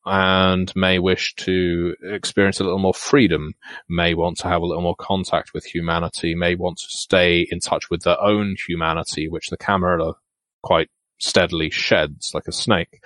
[0.07, 3.55] and may wish to experience a little more freedom,
[3.89, 7.59] may want to have a little more contact with humanity, may want to stay in
[7.59, 10.15] touch with their own humanity, which the Camarilla
[10.63, 10.89] quite
[11.19, 13.03] steadily sheds like a snake.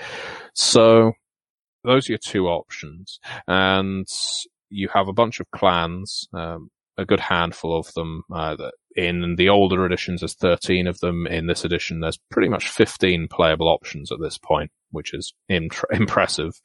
[0.54, 1.12] So
[1.84, 3.18] those are your two options.
[3.48, 4.06] And
[4.68, 9.36] you have a bunch of clans, um, a good handful of them uh, that in
[9.36, 11.26] the older editions, there's 13 of them.
[11.26, 16.60] In this edition, there's pretty much 15 playable options at this point, which is impressive.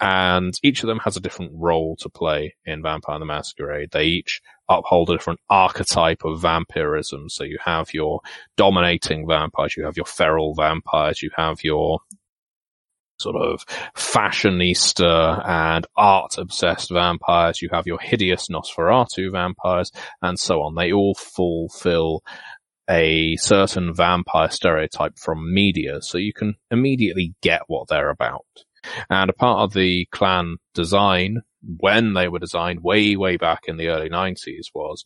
[0.00, 3.90] And each of them has a different role to play in Vampire the Masquerade.
[3.92, 7.28] They each uphold a different archetype of vampirism.
[7.28, 8.20] So you have your
[8.56, 12.00] dominating vampires, you have your feral vampires, you have your
[13.20, 13.64] sort of
[13.96, 17.62] fashionista and art obsessed vampires.
[17.62, 20.74] You have your hideous Nosferatu vampires and so on.
[20.74, 22.22] They all fulfill
[22.88, 26.02] a certain vampire stereotype from media.
[26.02, 28.44] So you can immediately get what they're about.
[29.08, 33.76] And a part of the clan design when they were designed way, way back in
[33.76, 35.04] the early nineties was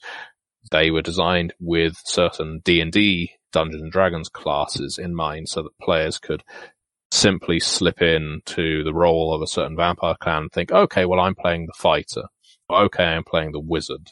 [0.70, 6.18] they were designed with certain D&D Dungeons and Dragons classes in mind so that players
[6.18, 6.42] could
[7.14, 11.20] simply slip in to the role of a certain vampire clan and think, okay, well,
[11.20, 12.24] I'm playing the fighter.
[12.70, 14.10] Okay, I'm playing the wizard.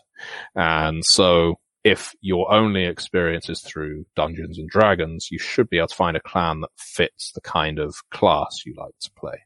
[0.54, 5.88] And so if your only experience is through Dungeons and Dragons, you should be able
[5.88, 9.40] to find a clan that fits the kind of class you like to play.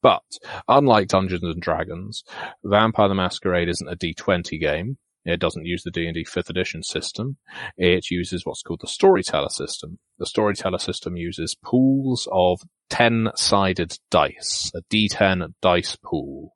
[0.00, 0.22] But
[0.68, 2.22] unlike Dungeons and Dragons,
[2.62, 4.98] Vampire the Masquerade isn't a D20 game.
[5.28, 7.36] It doesn't use the D&D 5th edition system.
[7.76, 9.98] It uses what's called the storyteller system.
[10.18, 16.54] The storyteller system uses pools of 10-sided dice, a D10 dice pool.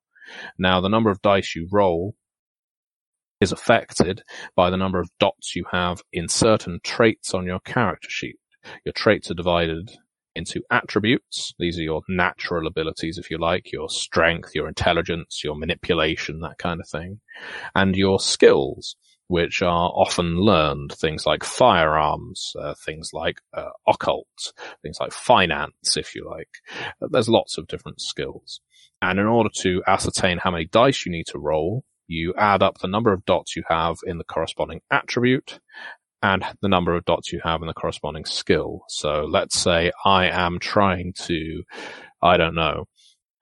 [0.58, 2.14] Now, the number of dice you roll
[3.42, 4.22] is affected
[4.56, 8.38] by the number of dots you have in certain traits on your character sheet.
[8.86, 9.90] Your traits are divided
[10.34, 11.54] into attributes.
[11.58, 16.58] These are your natural abilities, if you like, your strength, your intelligence, your manipulation, that
[16.58, 17.20] kind of thing,
[17.74, 18.96] and your skills,
[19.28, 20.92] which are often learned.
[20.92, 26.48] Things like firearms, uh, things like uh, occult, things like finance, if you like.
[27.00, 28.60] There's lots of different skills.
[29.00, 32.78] And in order to ascertain how many dice you need to roll, you add up
[32.78, 35.60] the number of dots you have in the corresponding attribute
[36.22, 38.84] and the number of dots you have in the corresponding skill.
[38.88, 41.62] So let's say I am trying to,
[42.22, 42.86] I don't know,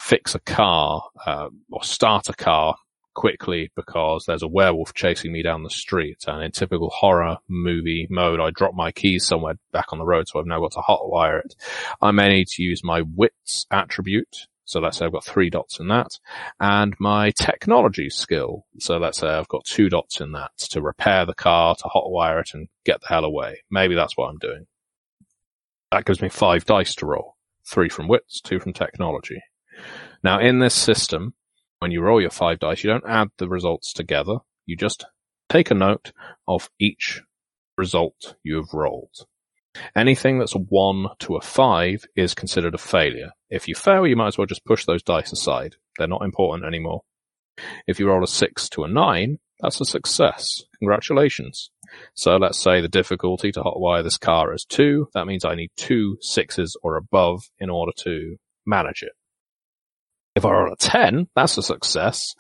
[0.01, 2.75] fix a car uh, or start a car
[3.15, 6.25] quickly because there's a werewolf chasing me down the street.
[6.27, 10.27] And in typical horror movie mode, I drop my keys somewhere back on the road,
[10.29, 11.55] so I've now got to hotwire it.
[12.01, 15.81] I may need to use my wits attribute so let's say I've got three dots
[15.81, 16.21] in that
[16.61, 18.67] and my technology skill.
[18.79, 22.41] So let's say I've got two dots in that to repair the car, to hotwire
[22.41, 23.65] it and get the hell away.
[23.69, 24.69] Maybe that's what I'm doing.
[25.91, 27.37] That gives me five dice to roll.
[27.67, 29.43] Three from wits, two from technology.
[30.23, 31.35] Now in this system,
[31.81, 34.37] when you roll your five dice, you don't add the results together.
[34.67, 35.05] You just
[35.49, 36.13] take a note
[36.47, 37.23] of each
[37.77, 39.27] result you have rolled.
[39.97, 43.31] Anything that's a 1 to a 5 is considered a failure.
[43.51, 45.77] If you fail, you might as well just push those dice aside.
[45.99, 47.03] They're not important anymore.
[47.87, 50.63] If you roll a 6 to a 9, that's a success.
[50.79, 51.71] Congratulations.
[52.15, 55.09] So let's say the difficulty to hotwire this car is 2.
[55.15, 59.13] That means I need two sixes or above in order to manage it.
[60.35, 62.35] If I roll a 10, that's a success.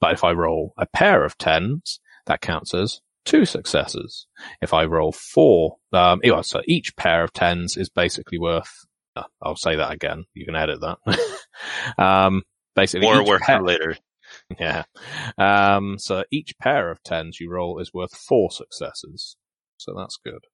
[0.00, 4.26] But if I roll a pair of 10s, that counts as two successes.
[4.62, 8.86] If I roll four, um, so each pair of tens is basically worth.
[9.14, 10.24] Uh, I'll say that again.
[10.34, 11.18] You can edit that.
[12.02, 12.42] um,
[12.74, 13.96] basically, more work pair, later.
[14.58, 14.84] Yeah.
[15.38, 19.36] Um, so each pair of tens you roll is worth four successes.
[19.76, 20.44] So that's good.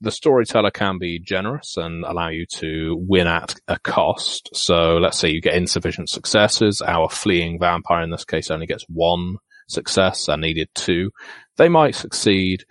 [0.00, 4.50] The storyteller can be generous and allow you to win at a cost.
[4.54, 6.82] So let's say you get insufficient successes.
[6.82, 9.36] Our fleeing vampire in this case only gets one
[9.70, 11.10] success and needed two.
[11.56, 12.64] They might succeed,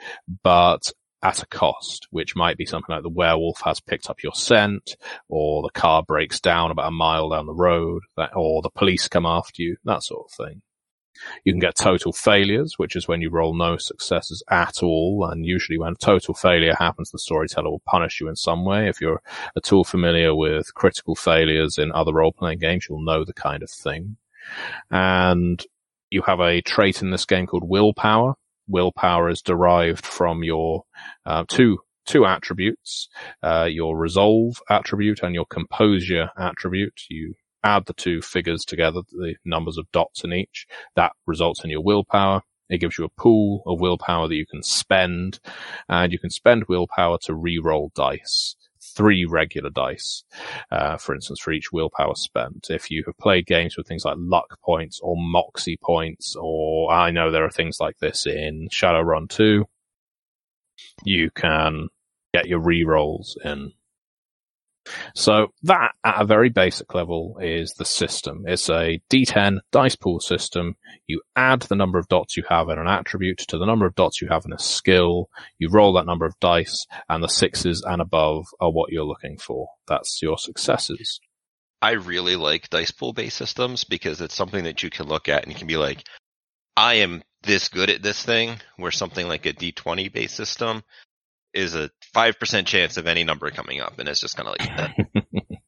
[0.44, 0.92] but
[1.22, 4.96] at a cost, which might be something like the werewolf has picked up your scent,
[5.28, 9.08] or the car breaks down about a mile down the road, that, or the police
[9.08, 10.62] come after you, that sort of thing.
[11.44, 15.46] You can get total failures, which is when you roll no successes at all, and
[15.46, 18.88] usually when total failure happens, the storyteller will punish you in some way.
[18.88, 19.22] If you're
[19.58, 23.70] at all familiar with critical failures in other role-playing games, you'll know the kind of
[23.70, 24.16] thing.
[24.90, 25.62] And
[26.10, 28.36] you have a trait in this game called willpower.
[28.68, 30.84] Willpower is derived from your
[31.26, 33.08] uh, two two attributes,
[33.44, 37.02] uh, your resolve attribute and your composure attribute.
[37.10, 40.66] You add the two figures together, the numbers of dots in each.
[40.96, 42.42] That results in your willpower.
[42.70, 45.40] It gives you a pool of willpower that you can spend,
[45.88, 48.56] and you can spend willpower to re-roll dice
[48.96, 50.24] three regular dice,
[50.72, 52.68] uh, for instance, for each willpower spent.
[52.70, 57.12] If you have played games with things like luck points or moxie points, or I
[57.12, 59.66] know there are things like this in Shadowrun 2,
[61.04, 61.88] you can
[62.34, 63.74] get your re-rolls in
[65.16, 68.44] so that at a very basic level is the system.
[68.48, 70.76] It's a D10 dice pool system.
[71.08, 73.96] You add the number of dots you have in an attribute to the number of
[73.96, 75.30] dots you have in a skill.
[75.58, 79.38] You roll that number of dice and the sixes and above are what you're looking
[79.38, 79.70] for.
[79.88, 81.20] That's your successes.
[81.82, 85.44] I really like dice pool based systems because it's something that you can look at
[85.44, 86.04] and you can be like,
[86.76, 90.84] I am this good at this thing where something like a D20 based system
[91.54, 94.00] is a 5% chance of any number coming up.
[94.00, 95.62] And it's just kind of like,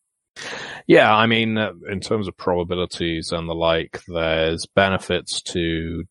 [0.88, 6.04] yeah, I mean, uh, in terms of probabilities and the like, there's benefits to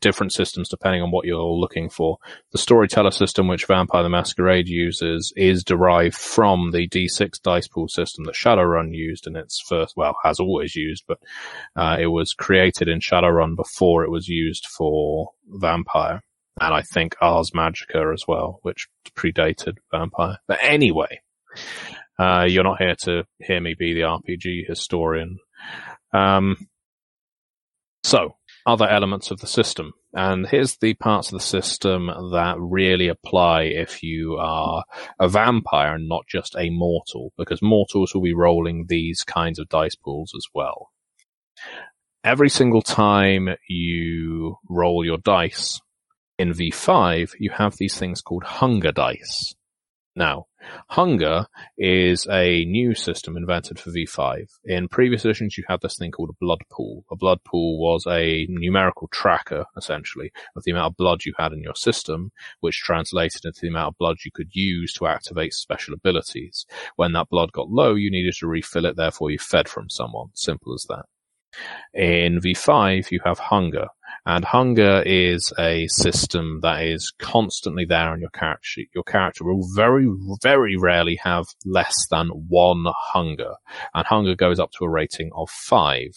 [0.00, 2.18] different systems depending on what you're looking for.
[2.52, 7.88] The storyteller system, which Vampire the Masquerade uses, is derived from the D6 dice pool
[7.88, 11.18] system that Shadowrun used in its first, well, has always used, but
[11.76, 16.22] uh, it was created in Shadowrun before it was used for Vampire
[16.60, 20.38] and I think Ars Magica as well, which predated Vampire.
[20.46, 21.20] But anyway,
[22.18, 25.38] uh, you're not here to hear me be the RPG historian.
[26.12, 26.68] Um,
[28.02, 28.36] so,
[28.66, 29.92] other elements of the system.
[30.14, 34.84] And here's the parts of the system that really apply if you are
[35.18, 39.68] a vampire and not just a mortal, because mortals will be rolling these kinds of
[39.68, 40.90] dice pools as well.
[42.24, 45.80] Every single time you roll your dice,
[46.38, 49.54] in V5, you have these things called hunger dice.
[50.14, 50.46] Now,
[50.88, 54.48] hunger is a new system invented for V5.
[54.64, 57.04] In previous editions, you had this thing called a blood pool.
[57.10, 61.52] A blood pool was a numerical tracker, essentially, of the amount of blood you had
[61.52, 65.54] in your system, which translated into the amount of blood you could use to activate
[65.54, 66.66] special abilities.
[66.96, 70.30] When that blood got low, you needed to refill it, therefore you fed from someone.
[70.34, 71.04] Simple as that.
[71.94, 73.86] In V5, you have hunger.
[74.28, 78.90] And hunger is a system that is constantly there on your character sheet.
[78.94, 80.06] Your character will very,
[80.42, 83.54] very rarely have less than one hunger.
[83.94, 86.10] And hunger goes up to a rating of five.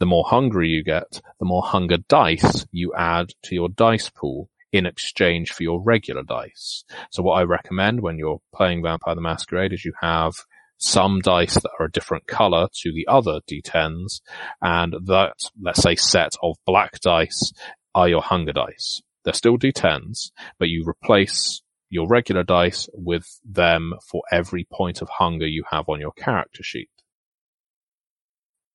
[0.00, 4.50] The more hungry you get, the more hunger dice you add to your dice pool
[4.72, 6.82] in exchange for your regular dice.
[7.12, 10.34] So what I recommend when you're playing Vampire the Masquerade is you have
[10.78, 14.20] some dice that are a different color to the other d10s,
[14.60, 17.52] and that, let's say, set of black dice
[17.94, 19.02] are your hunger dice.
[19.24, 25.08] They're still d10s, but you replace your regular dice with them for every point of
[25.08, 26.90] hunger you have on your character sheet.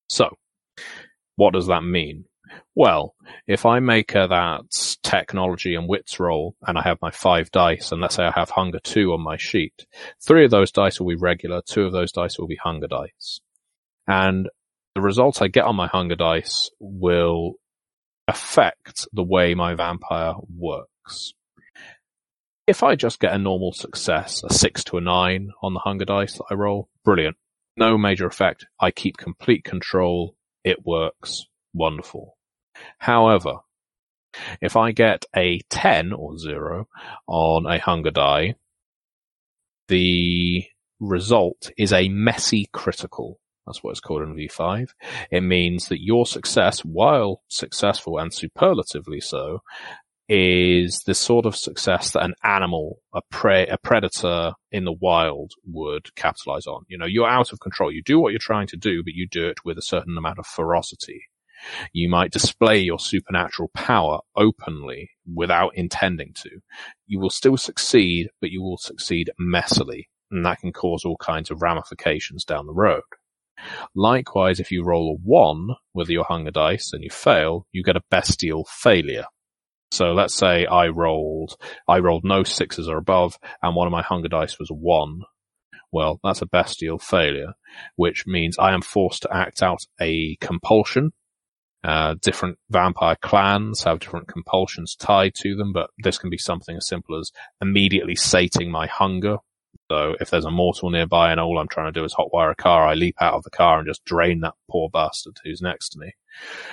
[0.07, 0.37] So,
[1.35, 2.25] what does that mean?
[2.75, 3.15] Well,
[3.47, 7.91] if I make uh, that technology and wits roll and I have my five dice
[7.91, 9.85] and let's say I have hunger two on my sheet,
[10.21, 13.41] three of those dice will be regular, two of those dice will be hunger dice.
[14.07, 14.49] And
[14.95, 17.53] the results I get on my hunger dice will
[18.27, 21.33] affect the way my vampire works.
[22.67, 26.05] If I just get a normal success, a six to a nine on the hunger
[26.05, 27.37] dice that I roll, brilliant.
[27.77, 28.65] No major effect.
[28.79, 30.35] I keep complete control.
[30.63, 31.47] It works.
[31.73, 32.37] Wonderful.
[32.97, 33.57] However,
[34.61, 36.87] if I get a 10 or 0
[37.27, 38.55] on a hunger die,
[39.87, 40.65] the
[40.99, 43.39] result is a messy critical.
[43.65, 44.89] That's what it's called in V5.
[45.29, 49.61] It means that your success, while successful and superlatively so,
[50.29, 55.51] is the sort of success that an animal, a prey, a predator in the wild
[55.65, 56.85] would capitalize on.
[56.87, 57.91] You know, you're out of control.
[57.91, 60.39] You do what you're trying to do, but you do it with a certain amount
[60.39, 61.23] of ferocity.
[61.93, 66.49] You might display your supernatural power openly without intending to.
[67.07, 71.51] You will still succeed, but you will succeed messily, and that can cause all kinds
[71.51, 73.01] of ramifications down the road.
[73.95, 77.95] Likewise, if you roll a one with your hunger dice and you fail, you get
[77.95, 79.25] a bestial failure.
[79.91, 81.57] So let's say I rolled,
[81.87, 85.21] I rolled no sixes or above, and one of my hunger dice was a one.
[85.91, 87.53] Well, that's a bestial failure,
[87.97, 91.11] which means I am forced to act out a compulsion
[91.83, 96.77] uh, different vampire clans have different compulsions tied to them, but this can be something
[96.77, 99.37] as simple as immediately sating my hunger.
[99.89, 102.55] So if there's a mortal nearby and all I'm trying to do is hotwire a
[102.55, 105.89] car, I leap out of the car and just drain that poor bastard who's next
[105.89, 106.13] to me.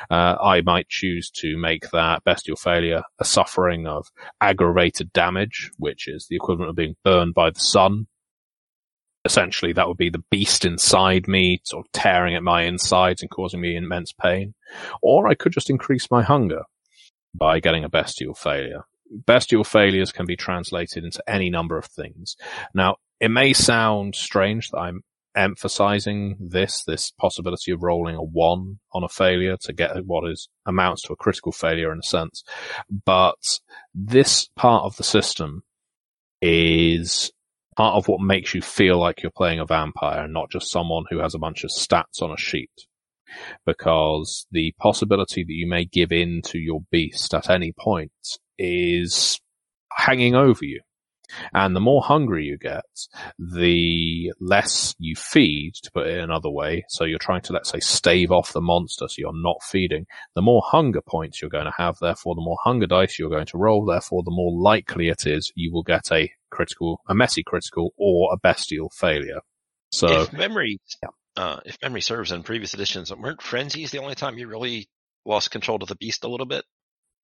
[0.08, 4.06] Uh, I might choose to make that bestial failure a suffering of
[4.40, 8.06] aggravated damage, which is the equivalent of being burned by the sun
[9.28, 13.30] essentially that would be the beast inside me sort of tearing at my insides and
[13.30, 14.54] causing me immense pain.
[15.02, 16.62] Or I could just increase my hunger
[17.34, 18.84] by getting a bestial failure.
[19.10, 22.36] Bestial failures can be translated into any number of things.
[22.72, 25.02] Now, it may sound strange that I'm
[25.36, 30.48] emphasizing this, this possibility of rolling a one on a failure to get what is
[30.64, 32.42] amounts to a critical failure in a sense.
[33.04, 33.60] But
[33.94, 35.64] this part of the system
[36.40, 37.30] is
[37.78, 41.04] part of what makes you feel like you're playing a vampire and not just someone
[41.08, 42.72] who has a bunch of stats on a sheet.
[43.64, 48.10] Because the possibility that you may give in to your beast at any point
[48.58, 49.40] is
[49.96, 50.80] hanging over you.
[51.54, 52.82] And the more hungry you get,
[53.38, 56.84] the less you feed, to put it another way.
[56.88, 60.06] So you're trying to, let's say, stave off the monster, so you're not feeding.
[60.34, 63.46] The more hunger points you're going to have, therefore the more hunger dice you're going
[63.46, 67.42] to roll, therefore the more likely it is you will get a critical, a messy
[67.42, 69.40] critical, or a bestial failure.
[69.92, 71.08] So if memory, yeah.
[71.36, 74.88] uh, if memory serves in previous editions, weren't frenzies the only time you really
[75.24, 76.64] lost control of the beast a little bit?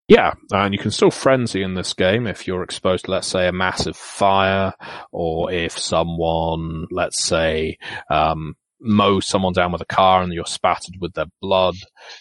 [0.07, 3.49] Yeah, and you can still frenzy in this game if you're exposed to, let's say,
[3.49, 4.75] a massive fire,
[5.11, 7.79] or if someone, let's say,
[8.11, 8.55] um,
[8.85, 11.75] mows someone down with a car and you're spattered with their blood,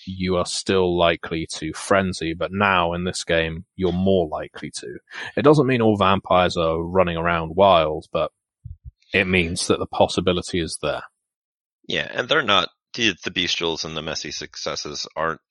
[0.06, 2.34] you are still likely to frenzy.
[2.34, 4.98] But now in this game, you're more likely to.
[5.36, 8.32] It doesn't mean all vampires are running around wild, but
[9.14, 11.04] it means that the possibility is there.
[11.88, 15.42] Yeah, and they're not the, the bestials and the messy successes aren't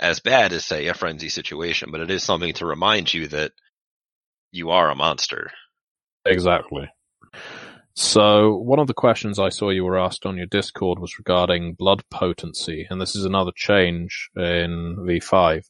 [0.00, 3.52] as bad as say a frenzy situation, but it is something to remind you that
[4.50, 5.50] you are a monster.
[6.24, 6.88] Exactly.
[7.94, 11.74] So one of the questions I saw you were asked on your Discord was regarding
[11.74, 15.64] blood potency, and this is another change in V5.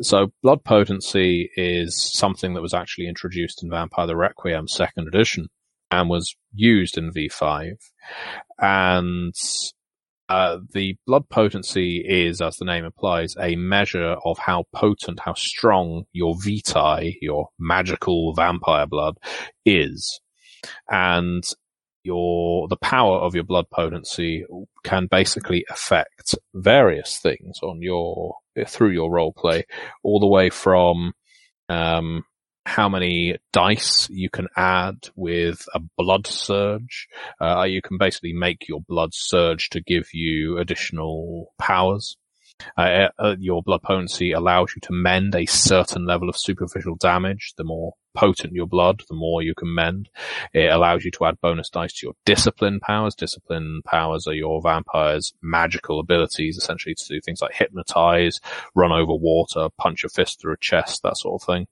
[0.00, 5.48] So blood potency is something that was actually introduced in Vampire the Requiem second edition
[5.90, 7.72] and was used in V5.
[8.60, 9.34] And
[10.28, 15.34] uh, the blood potency is, as the name implies, a measure of how potent, how
[15.34, 19.16] strong your vitae, your magical vampire blood,
[19.64, 20.20] is.
[20.90, 21.44] And
[22.04, 24.44] your the power of your blood potency
[24.84, 28.36] can basically affect various things on your
[28.66, 29.64] through your role play,
[30.02, 31.12] all the way from
[31.68, 32.24] um,
[32.68, 37.08] how many dice you can add with a blood surge.
[37.40, 42.16] Uh, you can basically make your blood surge to give you additional powers.
[42.76, 47.54] Uh, uh, your blood potency allows you to mend a certain level of superficial damage.
[47.56, 50.08] The more potent your blood, the more you can mend.
[50.52, 53.14] It allows you to add bonus dice to your discipline powers.
[53.14, 58.40] Discipline powers are your vampire's magical abilities, essentially to do things like hypnotize,
[58.74, 61.66] run over water, punch a fist through a chest, that sort of thing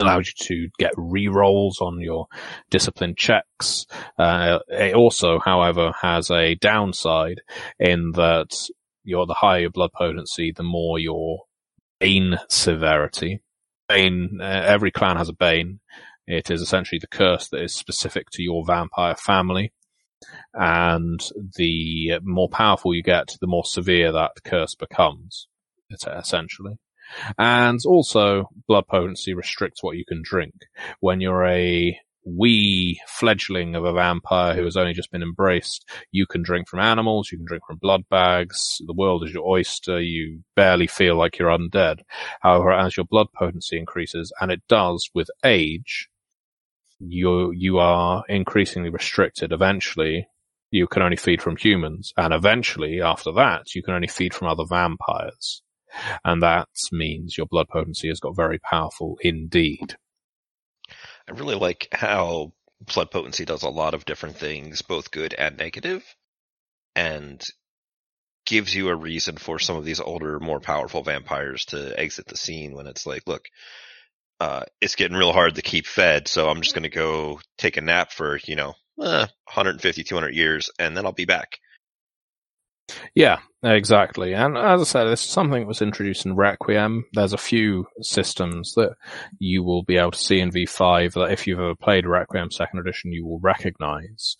[0.00, 2.28] allows you to get re-rolls on your
[2.70, 3.84] discipline checks.
[4.16, 7.40] Uh, it also, however, has a downside
[7.80, 8.68] in that
[9.02, 11.40] you're the higher your blood potency, the more your
[11.98, 13.40] bane severity.
[13.88, 15.80] Bane, uh, every clan has a bane.
[16.26, 19.72] It is essentially the curse that is specific to your vampire family.
[20.52, 21.20] And
[21.56, 25.48] the more powerful you get, the more severe that curse becomes,
[25.90, 26.78] essentially.
[27.38, 30.54] And also, blood potency restricts what you can drink.
[31.00, 31.98] When you're a
[32.36, 36.80] wee fledgling of a vampire who has only just been embraced, you can drink from
[36.80, 41.16] animals, you can drink from blood bags, the world is your oyster, you barely feel
[41.16, 42.00] like you're undead.
[42.40, 46.08] However, as your blood potency increases, and it does with age,
[46.98, 49.52] you, you are increasingly restricted.
[49.52, 50.28] Eventually,
[50.70, 54.48] you can only feed from humans, and eventually, after that, you can only feed from
[54.48, 55.62] other vampires.
[56.24, 59.96] And that means your blood potency has got very powerful indeed.
[61.28, 65.56] I really like how blood potency does a lot of different things, both good and
[65.58, 66.04] negative,
[66.94, 67.44] and
[68.46, 72.36] gives you a reason for some of these older, more powerful vampires to exit the
[72.36, 73.44] scene when it's like, look,
[74.40, 77.76] uh, it's getting real hard to keep fed, so I'm just going to go take
[77.76, 81.58] a nap for, you know, eh, 150, 200 years, and then I'll be back.
[83.14, 84.32] Yeah, exactly.
[84.34, 87.04] And as I said, this is something that was introduced in Requiem.
[87.12, 88.94] There's a few systems that
[89.38, 92.80] you will be able to see in V5 that if you've ever played Requiem Second
[92.80, 94.36] Edition, you will recognize.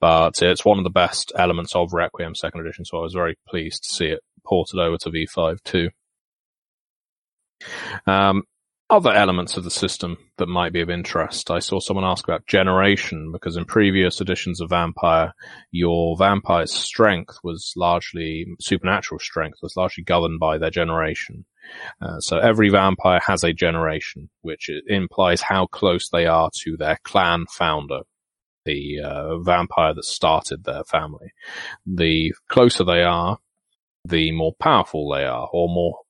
[0.00, 3.36] But it's one of the best elements of Requiem Second Edition, so I was very
[3.48, 5.90] pleased to see it ported over to V5 too.
[8.06, 8.44] Um,
[8.90, 11.50] other elements of the system that might be of interest.
[11.50, 15.32] I saw someone ask about generation because in previous editions of Vampire,
[15.70, 21.44] your vampire's strength was largely supernatural strength was largely governed by their generation.
[22.02, 26.98] Uh, so every vampire has a generation, which implies how close they are to their
[27.04, 28.00] clan founder,
[28.64, 31.32] the uh, vampire that started their family.
[31.86, 33.38] The closer they are,
[34.04, 36.00] the more powerful they are, or more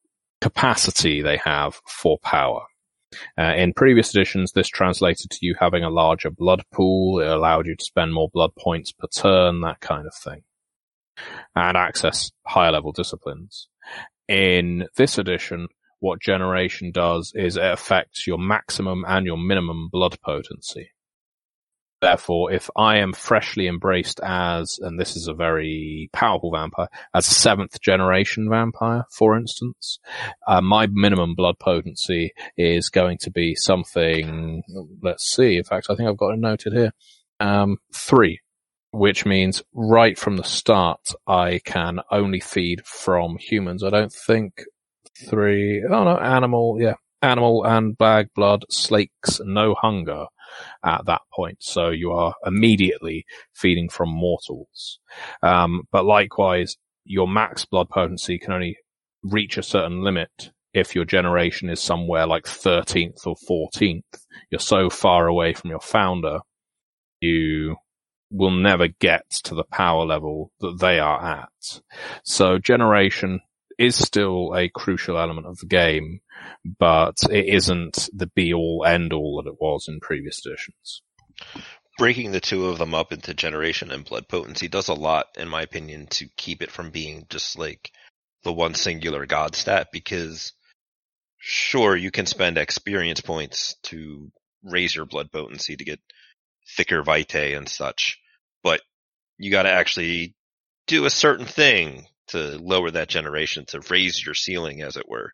[0.40, 2.62] capacity they have for power.
[3.38, 7.20] Uh, in previous editions, this translated to you having a larger blood pool.
[7.20, 10.42] It allowed you to spend more blood points per turn, that kind of thing,
[11.54, 13.68] and access higher level disciplines.
[14.28, 20.18] In this edition, what generation does is it affects your maximum and your minimum blood
[20.24, 20.90] potency.
[22.00, 27.28] Therefore, if I am freshly embraced as, and this is a very powerful vampire, as
[27.28, 29.98] a seventh generation vampire, for instance,
[30.46, 34.62] uh, my minimum blood potency is going to be something,
[35.02, 36.92] let's see, in fact, I think I've got it noted here,
[37.38, 38.40] um, three,
[38.92, 43.84] which means right from the start, I can only feed from humans.
[43.84, 44.64] I don't think
[45.28, 50.26] three, oh no, animal, yeah, animal and bag blood slakes no hunger
[50.84, 51.58] at that point.
[51.60, 53.24] So you are immediately
[53.54, 54.98] feeding from mortals.
[55.42, 58.76] Um, but likewise, your max blood potency can only
[59.22, 64.02] reach a certain limit if your generation is somewhere like 13th or 14th.
[64.50, 66.40] You're so far away from your founder,
[67.20, 67.76] you
[68.30, 71.80] will never get to the power level that they are at.
[72.22, 73.40] So generation
[73.78, 76.20] is still a crucial element of the game,
[76.78, 81.02] but it isn't the be all end all that it was in previous editions.
[81.98, 85.48] Breaking the two of them up into generation and blood potency does a lot, in
[85.48, 87.90] my opinion, to keep it from being just like
[88.42, 90.52] the one singular god stat because
[91.38, 94.30] sure, you can spend experience points to
[94.62, 96.00] raise your blood potency to get
[96.76, 98.20] thicker vitae and such,
[98.62, 98.80] but
[99.38, 100.34] you gotta actually
[100.86, 105.32] do a certain thing to lower that generation, to raise your ceiling, as it were.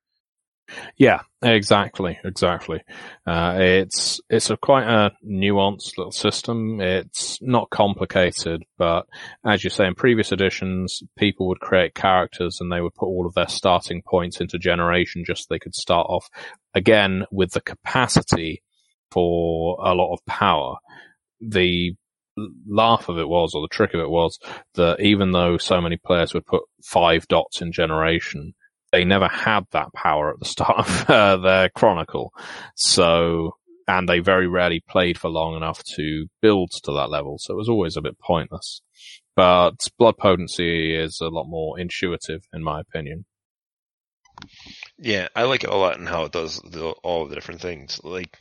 [0.96, 2.82] Yeah, exactly, exactly.
[3.26, 6.80] Uh, it's it's a quite a nuanced little system.
[6.80, 9.06] It's not complicated, but
[9.44, 13.26] as you say, in previous editions, people would create characters and they would put all
[13.26, 16.28] of their starting points into generation just so they could start off
[16.74, 18.62] again with the capacity
[19.10, 20.76] for a lot of power.
[21.40, 21.94] The
[22.66, 24.38] laugh of it was, or the trick of it was,
[24.74, 28.54] that even though so many players would put five dots in generation,
[28.96, 32.32] they never had that power at the start of uh, their chronicle.
[32.76, 37.36] So, and they very rarely played for long enough to build to that level.
[37.38, 38.80] So it was always a bit pointless.
[39.34, 43.26] But blood potency is a lot more intuitive, in my opinion.
[44.98, 48.00] Yeah, I like it a lot and how it does the, all the different things.
[48.02, 48.38] Like,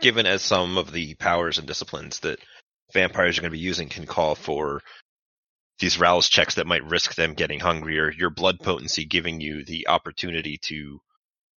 [0.00, 2.38] given as some of the powers and disciplines that
[2.92, 4.82] vampires are going to be using can call for
[5.82, 9.88] these rouse checks that might risk them getting hungrier, your blood potency giving you the
[9.88, 11.00] opportunity to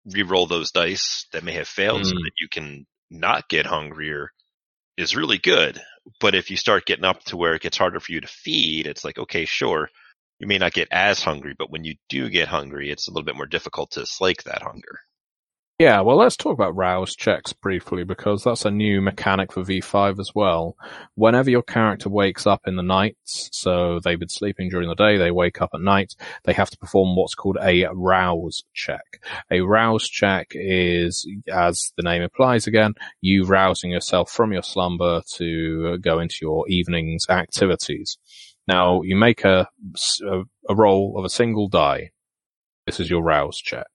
[0.07, 2.07] re-roll those dice that may have failed mm.
[2.07, 4.33] so that you can not get hungrier
[4.97, 5.79] is really good.
[6.21, 8.87] But if you start getting up to where it gets harder for you to feed,
[8.87, 9.91] it's like, okay, sure,
[10.39, 13.27] you may not get as hungry, but when you do get hungry, it's a little
[13.27, 15.01] bit more difficult to slake that hunger.
[15.81, 20.21] Yeah, well, let's talk about rouse checks briefly because that's a new mechanic for V5
[20.21, 20.77] as well.
[21.17, 25.17] Whenever your character wakes up in the nights, so they've been sleeping during the day,
[25.17, 26.15] they wake up at night,
[26.45, 29.21] they have to perform what's called a rouse check.
[29.51, 35.23] A rouse check is, as the name implies again, you rousing yourself from your slumber
[35.35, 38.17] to go into your evening's activities.
[38.69, 39.69] Now, you make a,
[40.69, 42.13] a roll of a single die.
[42.87, 43.87] This is your rouse check.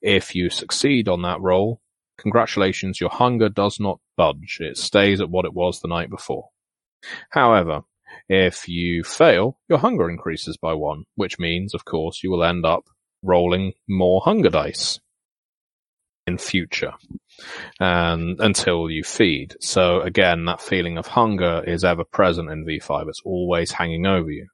[0.00, 1.80] If you succeed on that roll,
[2.18, 4.58] congratulations, your hunger does not budge.
[4.60, 6.48] It stays at what it was the night before.
[7.30, 7.82] However,
[8.28, 12.64] if you fail, your hunger increases by one, which means, of course, you will end
[12.64, 12.84] up
[13.22, 14.98] rolling more hunger dice
[16.26, 16.92] in future
[17.78, 19.54] and until you feed.
[19.60, 23.08] So again, that feeling of hunger is ever present in V5.
[23.08, 24.48] It's always hanging over you.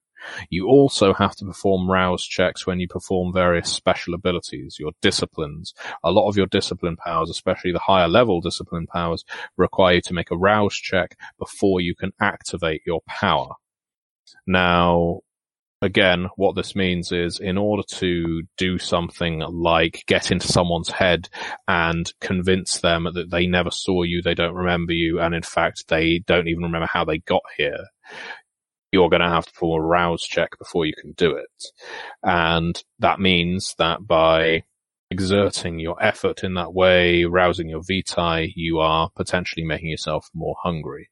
[0.51, 5.75] You also have to perform rouse checks when you perform various special abilities, your disciplines.
[6.03, 9.25] A lot of your discipline powers, especially the higher level discipline powers,
[9.57, 13.55] require you to make a rouse check before you can activate your power.
[14.47, 15.21] Now,
[15.83, 21.29] again, what this means is in order to do something like get into someone's head
[21.69, 25.89] and convince them that they never saw you, they don't remember you, and in fact,
[25.89, 27.87] they don't even remember how they got here,
[28.97, 31.65] you're going to have to perform a rouse check before you can do it.
[32.23, 34.63] And that means that by
[35.11, 40.57] exerting your effort in that way, rousing your vitae, you are potentially making yourself more
[40.63, 41.11] hungry.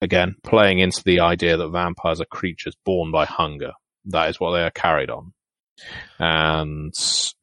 [0.00, 3.72] Again, playing into the idea that vampires are creatures born by hunger.
[4.04, 5.32] That is what they are carried on.
[6.20, 6.94] And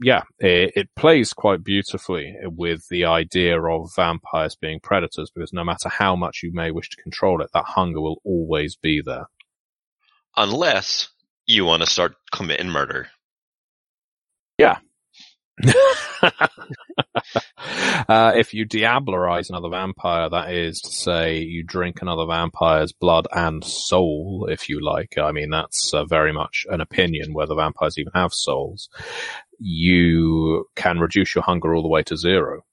[0.01, 5.66] yeah, it, it, plays quite beautifully with the idea of vampires being predators because no
[5.66, 9.26] matter how much you may wish to control it, that hunger will always be there
[10.36, 11.10] unless
[11.46, 13.08] you want to start committing murder.
[14.58, 14.80] Yeah.
[18.08, 23.28] uh, if you diablerize another vampire, that is to say, you drink another vampire's blood
[23.32, 25.18] and soul, if you like.
[25.18, 28.90] I mean, that's uh, very much an opinion whether vampires even have souls.
[29.60, 32.64] You can reduce your hunger all the way to zero.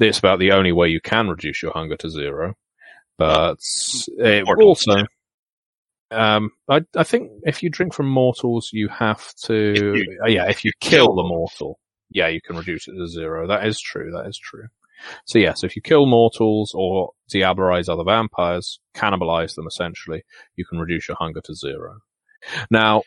[0.00, 2.54] It's about the only way you can reduce your hunger to zero.
[3.18, 3.58] But
[4.18, 5.04] it also,
[6.10, 10.48] um, I, I think if you drink from mortals, you have to, you, uh, yeah,
[10.48, 11.78] if you kill the mortal,
[12.10, 13.46] yeah, you can reduce it to zero.
[13.46, 14.10] That is true.
[14.10, 14.66] That is true.
[15.24, 20.24] So yes, if you kill mortals or diablerize other vampires, cannibalize them essentially,
[20.56, 21.98] you can reduce your hunger to zero.
[22.70, 23.02] Now,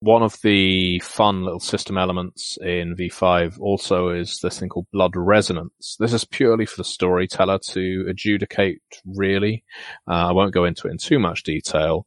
[0.00, 5.12] one of the fun little system elements in V5 also is this thing called blood
[5.16, 5.96] resonance.
[5.98, 9.64] This is purely for the storyteller to adjudicate, really.
[10.08, 12.06] Uh, I won't go into it in too much detail,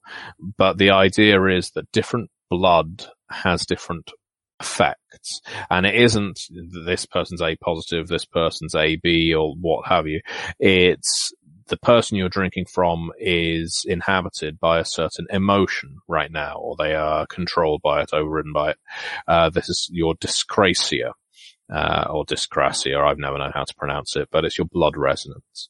[0.58, 4.12] but the idea is that different blood has different
[4.60, 5.42] effects.
[5.70, 6.40] And it isn't
[6.86, 10.22] this person's A positive, this person's A B or what have you.
[10.60, 11.32] It's
[11.70, 16.94] the person you're drinking from is inhabited by a certain emotion right now, or they
[16.96, 18.78] are controlled by it, overridden by it.
[19.28, 21.14] Uh, this is your dyscrasia.
[21.72, 25.70] Uh, or dyscrasia, I've never known how to pronounce it, but it's your blood resonance.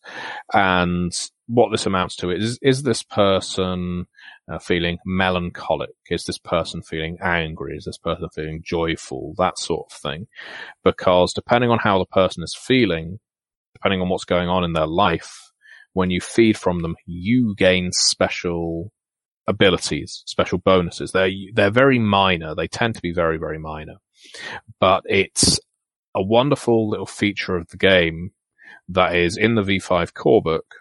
[0.53, 1.11] And
[1.47, 4.05] what this amounts to is, is this person
[4.49, 5.89] uh, feeling melancholic?
[6.09, 7.75] Is this person feeling angry?
[7.75, 9.33] Is this person feeling joyful?
[9.37, 10.27] That sort of thing.
[10.85, 13.19] Because depending on how the person is feeling,
[13.73, 15.48] depending on what's going on in their life,
[15.93, 18.91] when you feed from them, you gain special
[19.47, 21.11] abilities, special bonuses.
[21.11, 22.55] They're, they're very minor.
[22.55, 23.95] They tend to be very, very minor,
[24.79, 25.59] but it's
[26.15, 28.31] a wonderful little feature of the game
[28.89, 30.75] that is in the V5 core book.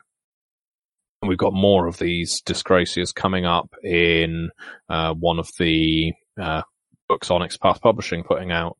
[1.21, 4.51] And we've got more of these Dyscrasias coming up in
[4.89, 6.63] uh, one of the uh,
[7.09, 8.79] books Onyx Path Publishing putting out.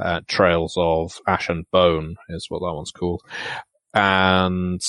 [0.00, 3.22] Uh, Trails of Ash and Bone is what that one's called.
[3.92, 4.80] And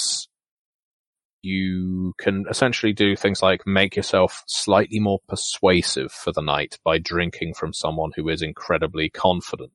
[1.42, 6.98] you can essentially do things like make yourself slightly more persuasive for the night by
[6.98, 9.72] drinking from someone who is incredibly confident.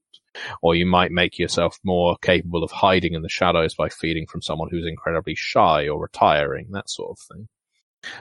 [0.62, 4.42] Or you might make yourself more capable of hiding in the shadows by feeding from
[4.42, 7.48] someone who's incredibly shy or retiring, that sort of thing.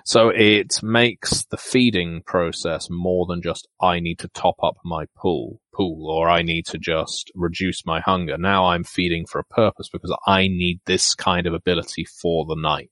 [0.06, 5.06] So it makes the feeding process more than just I need to top up my
[5.18, 8.38] pool pool or I need to just reduce my hunger.
[8.38, 12.56] Now I'm feeding for a purpose because I need this kind of ability for the
[12.56, 12.92] night.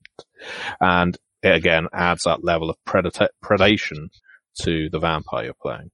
[0.80, 4.10] And it again adds that level of predation
[4.64, 5.92] to the vampire you're playing.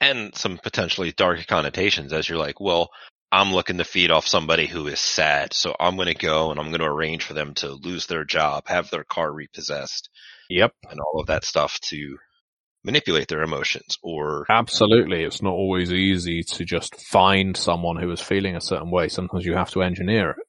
[0.00, 2.90] And some potentially dark connotations as you're like, well,
[3.32, 5.52] I'm looking to feed off somebody who is sad.
[5.52, 8.24] So I'm going to go and I'm going to arrange for them to lose their
[8.24, 10.08] job, have their car repossessed.
[10.48, 10.72] Yep.
[10.88, 12.18] And all of that stuff to
[12.84, 15.22] manipulate their emotions or Absolutely.
[15.22, 19.08] It's not always easy to just find someone who is feeling a certain way.
[19.08, 20.46] Sometimes you have to engineer it.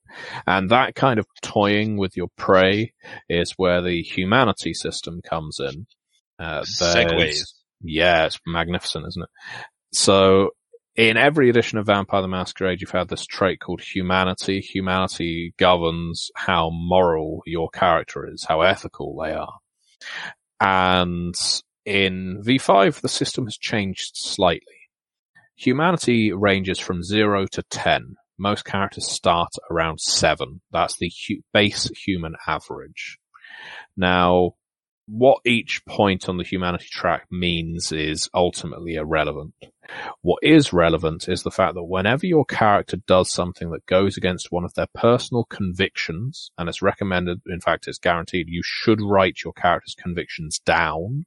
[0.47, 2.93] And that kind of toying with your prey
[3.29, 5.87] is where the humanity system comes in.
[6.39, 7.53] Uh, segues.
[7.81, 9.29] Yeah, it's magnificent, isn't it?
[9.93, 10.51] So
[10.95, 14.59] in every edition of Vampire the Masquerade, you've had this trait called humanity.
[14.59, 19.59] Humanity governs how moral your character is, how ethical they are.
[20.59, 21.35] And
[21.85, 24.89] in V5, the system has changed slightly.
[25.55, 28.15] Humanity ranges from zero to 10.
[28.37, 30.61] Most characters start around seven.
[30.71, 33.19] That's the hu- base human average.
[33.95, 34.55] Now,
[35.07, 39.53] what each point on the humanity track means is ultimately irrelevant.
[40.21, 44.51] What is relevant is the fact that whenever your character does something that goes against
[44.51, 49.43] one of their personal convictions, and it's recommended, in fact, it's guaranteed, you should write
[49.43, 51.25] your character's convictions down.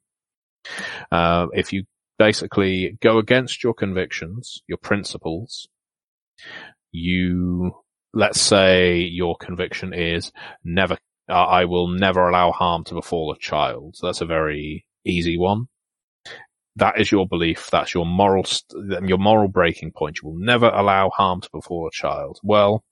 [1.11, 1.83] Uh, if you
[2.17, 5.67] basically go against your convictions, your principles,
[6.91, 7.71] you,
[8.13, 10.31] let's say your conviction is
[10.63, 10.97] never,
[11.29, 13.95] uh, I will never allow harm to befall a child.
[13.97, 15.67] So that's a very easy one.
[16.77, 17.69] That is your belief.
[17.71, 20.19] That's your moral, st- your moral breaking point.
[20.21, 22.39] You will never allow harm to befall a child.
[22.43, 22.83] Well,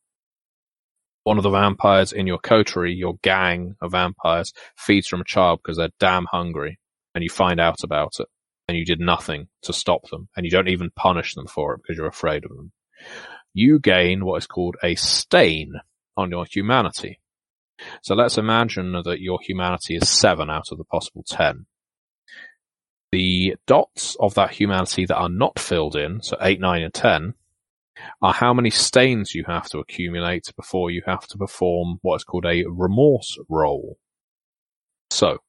[1.23, 5.59] one of the vampires in your coterie, your gang of vampires, feeds from a child
[5.63, 6.79] because they're damn hungry,
[7.13, 8.27] and you find out about it,
[8.67, 11.81] and you did nothing to stop them, and you don't even punish them for it
[11.81, 12.71] because you're afraid of them.
[13.53, 15.73] You gain what is called a stain
[16.17, 17.19] on your humanity.
[18.01, 21.65] So let's imagine that your humanity is seven out of the possible ten.
[23.11, 27.35] The dots of that humanity that are not filled in, so eight, nine, and ten,
[28.21, 32.23] are how many stains you have to accumulate before you have to perform what is
[32.23, 33.97] called a remorse roll.
[35.11, 35.42] So,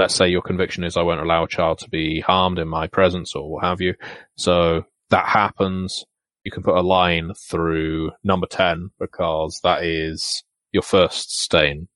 [0.00, 2.86] let's say your conviction is I won't allow a child to be harmed in my
[2.86, 3.94] presence or what have you.
[4.34, 6.06] So that happens.
[6.42, 10.42] You can put a line through number 10 because that is
[10.72, 11.88] your first stain.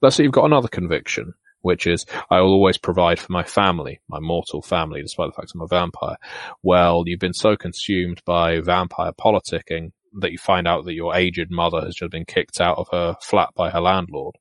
[0.00, 4.00] Let's say you've got another conviction, which is I will always provide for my family,
[4.08, 6.16] my mortal family, despite the fact I'm a vampire.
[6.62, 9.90] Well, you've been so consumed by vampire politicking
[10.20, 13.16] that you find out that your aged mother has just been kicked out of her
[13.20, 14.36] flat by her landlord.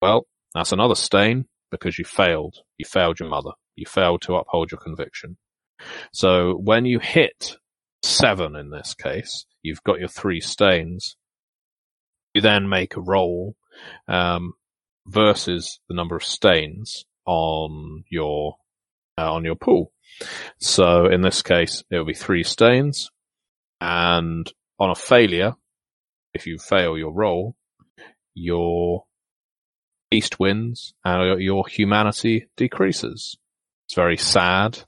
[0.00, 1.44] Well, that's another stain
[1.78, 2.56] because you failed.
[2.78, 3.50] You failed your mother.
[3.76, 5.36] You failed to uphold your conviction.
[6.12, 7.56] So when you hit
[8.02, 11.16] seven in this case, you've got your three stains.
[12.32, 13.56] You then make a roll
[14.08, 14.52] um,
[15.06, 18.56] versus the number of stains on your
[19.16, 19.92] uh, on your pool.
[20.58, 23.10] So in this case, it will be three stains,
[23.80, 25.54] and on a failure,
[26.32, 27.56] if you fail your roll,
[28.34, 29.04] your
[30.10, 33.36] beast wins and your humanity decreases.
[33.86, 34.80] It's very sad,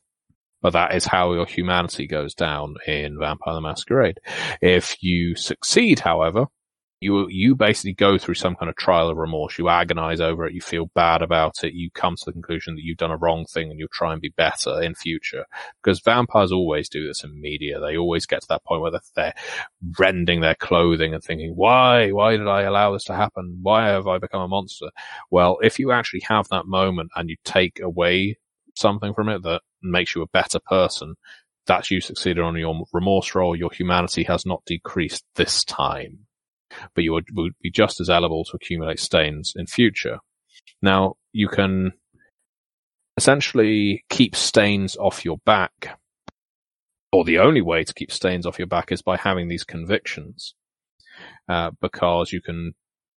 [0.63, 4.19] but that is how your humanity goes down in Vampire the Masquerade.
[4.63, 6.47] If you succeed, however,
[7.01, 9.59] you you basically go through some kind of trial of remorse.
[9.59, 10.55] You agonize over it.
[10.55, 11.75] You feel bad about it.
[11.75, 14.23] You come to the conclusion that you've done a wrong thing and you'll try and
[14.23, 15.45] be better in future.
[15.83, 17.81] Because vampires always do this in media.
[17.81, 19.35] They always get to that point where they're
[19.99, 22.13] rending their clothing and thinking, why?
[22.13, 23.59] Why did I allow this to happen?
[23.61, 24.91] Why have I become a monster?
[25.31, 28.39] Well, if you actually have that moment and you take away
[28.75, 31.17] something from it that makes you a better person,
[31.67, 33.55] that's you succeeded on your remorse roll.
[33.55, 36.26] Your humanity has not decreased this time
[36.95, 37.27] but you would,
[37.61, 40.19] be just as eligible to accumulate stains in future.
[40.83, 41.93] Now, you can
[43.17, 45.99] essentially keep stains off your back,
[47.13, 50.55] or the only way to keep stains off your back is by having these convictions,
[51.49, 52.75] uh, because you can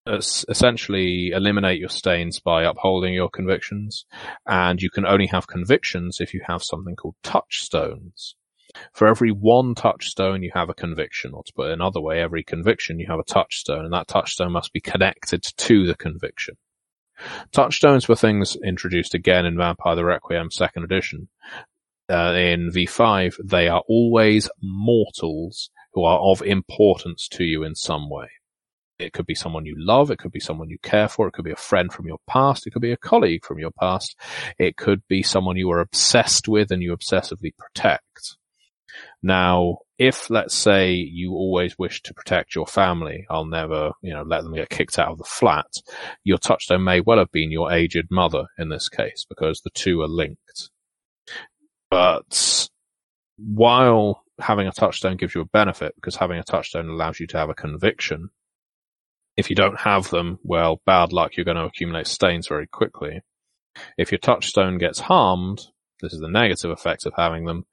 [0.08, 4.06] essentially eliminate your stains by upholding your convictions,
[4.48, 8.36] and you can only have convictions if you have something called touchstones.
[8.94, 12.44] For every one touchstone, you have a conviction, or to put it another way, every
[12.44, 16.56] conviction, you have a touchstone, and that touchstone must be connected to the conviction.
[17.52, 21.28] Touchstones were things introduced again in Vampire the Requiem second edition.
[22.10, 28.10] Uh, in V5, they are always mortals who are of importance to you in some
[28.10, 28.28] way.
[28.98, 31.46] It could be someone you love, it could be someone you care for, it could
[31.46, 34.16] be a friend from your past, it could be a colleague from your past,
[34.58, 38.38] it could be someone you are obsessed with and you obsessively protect.
[39.22, 44.24] Now, if let's say you always wish to protect your family, I'll never, you know,
[44.24, 45.68] let them get kicked out of the flat.
[46.24, 50.02] Your touchstone may well have been your aged mother in this case because the two
[50.02, 50.70] are linked.
[51.90, 52.70] But
[53.38, 57.38] while having a touchstone gives you a benefit because having a touchstone allows you to
[57.38, 58.30] have a conviction,
[59.36, 63.22] if you don't have them, well, bad luck, you're going to accumulate stains very quickly.
[63.98, 65.68] If your touchstone gets harmed,
[66.02, 67.66] This is the negative effect of having them.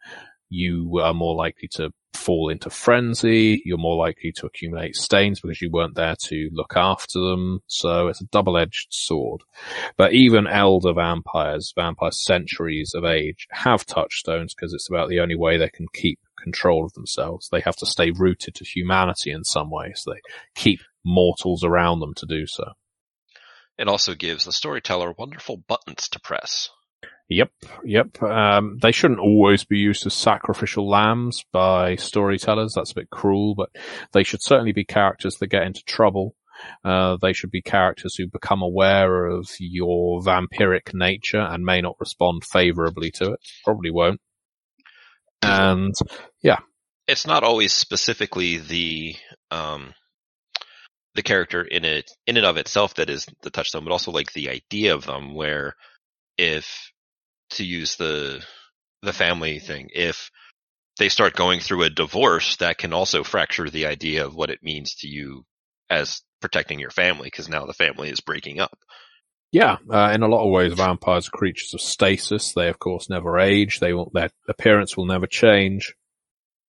[0.49, 3.63] You are more likely to fall into frenzy.
[3.65, 7.61] You're more likely to accumulate stains because you weren't there to look after them.
[7.67, 9.43] So it's a double-edged sword.
[9.97, 15.37] But even elder vampires, vampires centuries of age, have touchstones because it's about the only
[15.37, 17.49] way they can keep control of themselves.
[17.49, 19.93] They have to stay rooted to humanity in some way.
[19.95, 20.21] So they
[20.55, 22.73] keep mortals around them to do so.
[23.79, 26.71] It also gives the storyteller wonderful buttons to press.
[27.29, 27.51] Yep,
[27.85, 28.23] yep.
[28.23, 32.75] Um, they shouldn't always be used as sacrificial lambs by storytellers.
[32.75, 33.71] That's a bit cruel, but
[34.13, 36.37] they should certainly be characters that get into trouble.
[36.85, 41.97] Uh, they should be characters who become aware of your vampiric nature and may not
[41.99, 43.41] respond favorably to it.
[43.65, 44.21] Probably won't.
[45.43, 45.95] And
[46.43, 46.61] yeah,
[47.07, 49.17] it's not always specifically the
[49.51, 49.95] um,
[51.15, 54.33] the character in it in and of itself that is the touchstone, but also like
[54.33, 55.35] the idea of them.
[55.35, 55.75] Where
[56.39, 56.93] if
[57.51, 58.45] to use the
[59.03, 60.31] the family thing, if
[60.99, 64.63] they start going through a divorce, that can also fracture the idea of what it
[64.63, 65.45] means to you
[65.91, 68.79] as protecting your family, because now the family is breaking up.
[69.53, 72.53] Yeah, uh, in a lot of ways, vampires are creatures of stasis.
[72.53, 73.79] They, of course, never age.
[73.79, 75.95] They will, their appearance will never change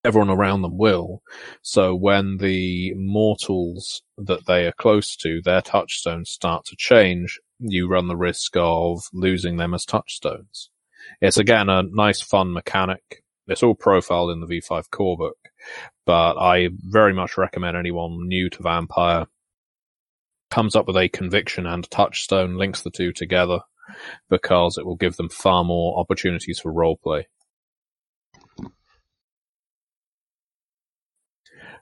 [0.07, 1.21] everyone around them will.
[1.61, 7.87] So when the mortals that they are close to, their touchstones start to change, you
[7.87, 10.69] run the risk of losing them as touchstones.
[11.21, 13.23] It's again a nice fun mechanic.
[13.47, 15.37] It's all profiled in the V5 core book,
[16.05, 19.27] but I very much recommend anyone new to Vampire
[20.49, 23.59] comes up with a conviction and touchstone, links the two together
[24.29, 27.23] because it will give them far more opportunities for roleplay.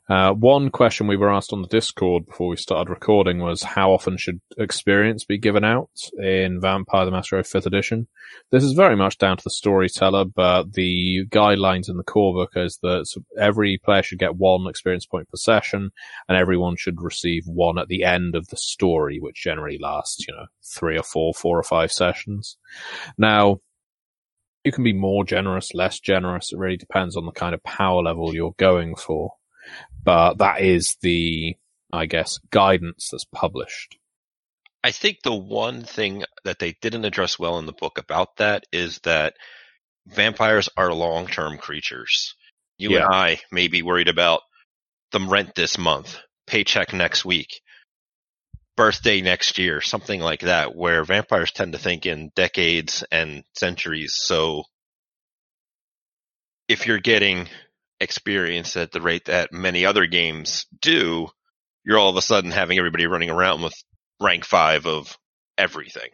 [0.08, 3.92] Uh, one question we were asked on the Discord before we started recording was how
[3.92, 5.90] often should experience be given out
[6.20, 8.08] in Vampire the Masquerade 5th edition?
[8.52, 12.52] This is very much down to the storyteller, but the guidelines in the core book
[12.56, 13.08] is that
[13.40, 15.90] every player should get one experience point per session
[16.30, 20.36] and everyone should receive one at the end of the story, which generally lasts, you
[20.36, 22.58] know, three or four, four or five sessions.
[23.18, 23.58] Now,
[24.64, 26.54] you can be more generous, less generous.
[26.54, 29.32] It really depends on the kind of power level you're going for
[30.04, 31.56] but that is the,
[31.92, 33.98] I guess, guidance that's published.
[34.84, 38.66] I think the one thing that they didn't address well in the book about that
[38.72, 39.34] is that
[40.06, 42.36] vampires are long term creatures.
[42.78, 43.06] You yeah.
[43.06, 44.42] and I may be worried about
[45.12, 47.62] the rent this month, paycheck next week,
[48.76, 54.14] birthday next year, something like that, where vampires tend to think in decades and centuries.
[54.16, 54.66] So
[56.68, 57.48] if you're getting
[58.00, 61.28] experience at the rate that many other games do,
[61.84, 63.74] you're all of a sudden having everybody running around with
[64.22, 65.18] rank five of
[65.58, 66.10] everything.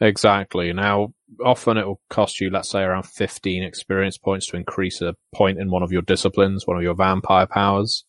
[0.00, 0.72] Exactly.
[0.72, 1.14] Now,
[1.44, 5.58] often it will cost you, let's say, around 15 experience points to increase a point
[5.58, 8.04] in one of your disciplines, one of your vampire powers.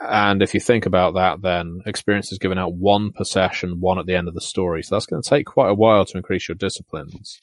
[0.00, 3.98] And if you think about that, then experience is given out one per session, one
[3.98, 4.82] at the end of the story.
[4.82, 7.38] So that's going to take quite a while to increase your disciplines.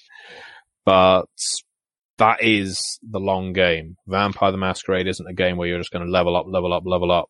[0.85, 1.25] But
[2.17, 3.97] that is the long game.
[4.07, 6.83] Vampire the Masquerade isn't a game where you're just going to level up, level up,
[6.85, 7.29] level up.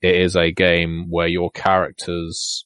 [0.00, 2.64] It is a game where your characters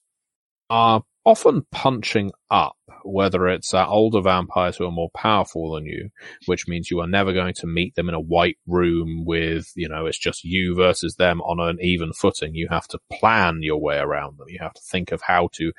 [0.71, 2.77] are often punching up,
[3.07, 6.11] whether it's uh, older vampires who are more powerful than you,
[6.47, 9.89] which means you are never going to meet them in a white room with, you
[9.89, 12.55] know, it's just you versus them on an even footing.
[12.55, 14.49] You have to plan your way around them.
[14.49, 15.73] You have to think of how to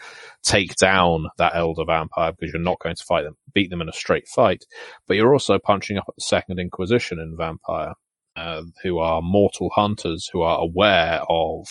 [0.43, 3.89] take down that elder vampire because you're not going to fight them, beat them in
[3.89, 4.65] a straight fight,
[5.07, 7.93] but you're also punching up at the Second Inquisition in Vampire,
[8.35, 11.67] uh, who are mortal hunters who are aware of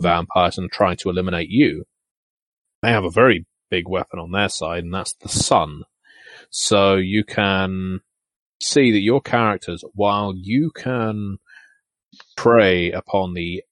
[0.00, 1.84] vampires and trying to eliminate you
[2.82, 5.82] they have a very big weapon on their side, and that's the sun.
[6.50, 8.00] So you can
[8.62, 11.38] see that your characters, while you can
[12.36, 13.62] prey upon the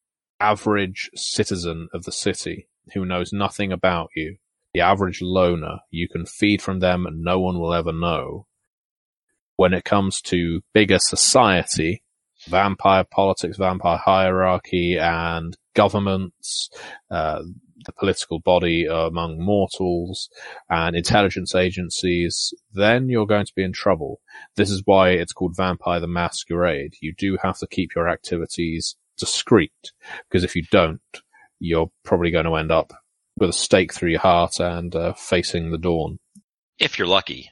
[0.41, 4.37] average citizen of the city who knows nothing about you,
[4.75, 8.47] the average loner, you can feed from them and no one will ever know.
[9.57, 12.03] When it comes to bigger society,
[12.47, 16.69] vampire politics, vampire hierarchy, and governments,
[17.11, 17.43] uh,
[17.87, 20.29] the political body among mortals
[20.69, 24.21] and intelligence agencies, then you're going to be in trouble.
[24.57, 26.95] This is why it's called Vampire the Masquerade.
[27.01, 29.73] You do have to keep your activities discreet,
[30.29, 31.01] because if you don't,
[31.59, 32.93] you're probably going to end up
[33.39, 36.19] with a stake through your heart and uh, facing the dawn.
[36.79, 37.51] If you're lucky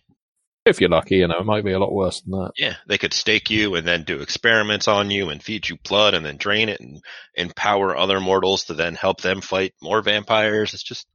[0.67, 2.53] if you're lucky, you know, it might be a lot worse than that.
[2.57, 6.15] Yeah, they could stake you and then do experiments on you and feed you blood
[6.15, 7.03] and then drain it and
[7.35, 10.75] empower other mortals to then help them fight more vampires.
[10.75, 11.07] It's just,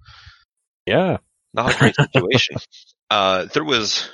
[0.86, 1.18] yeah,
[1.54, 2.58] not a great situation.
[3.10, 4.10] uh, there was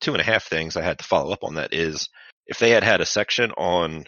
[0.00, 2.08] two and a half things I had to follow up on that is
[2.46, 4.06] if they had had a section on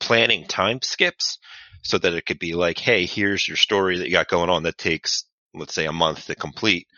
[0.00, 1.38] planning time skips
[1.82, 4.64] so that it could be like, hey, here's your story that you got going on
[4.64, 6.88] that takes, let's say, a month to complete.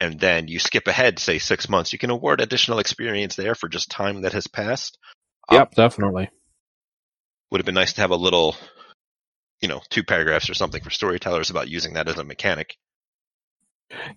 [0.00, 3.68] And then you skip ahead, say six months, you can award additional experience there for
[3.68, 4.98] just time that has passed.
[5.50, 6.30] Yep, um, definitely.
[7.50, 8.56] Would have been nice to have a little,
[9.60, 12.76] you know, two paragraphs or something for storytellers about using that as a mechanic.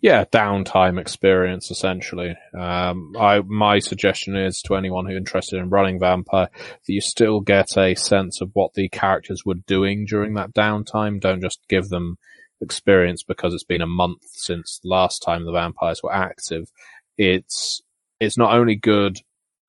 [0.02, 2.36] Yeah, downtime experience essentially.
[2.58, 7.40] Um, I my suggestion is to anyone who's interested in running Vampire that you still
[7.40, 11.20] get a sense of what the characters were doing during that downtime.
[11.20, 12.18] Don't just give them
[12.64, 16.72] experience because it's been a month since last time the vampires were active.
[17.18, 17.82] It's
[18.20, 19.20] it's not only good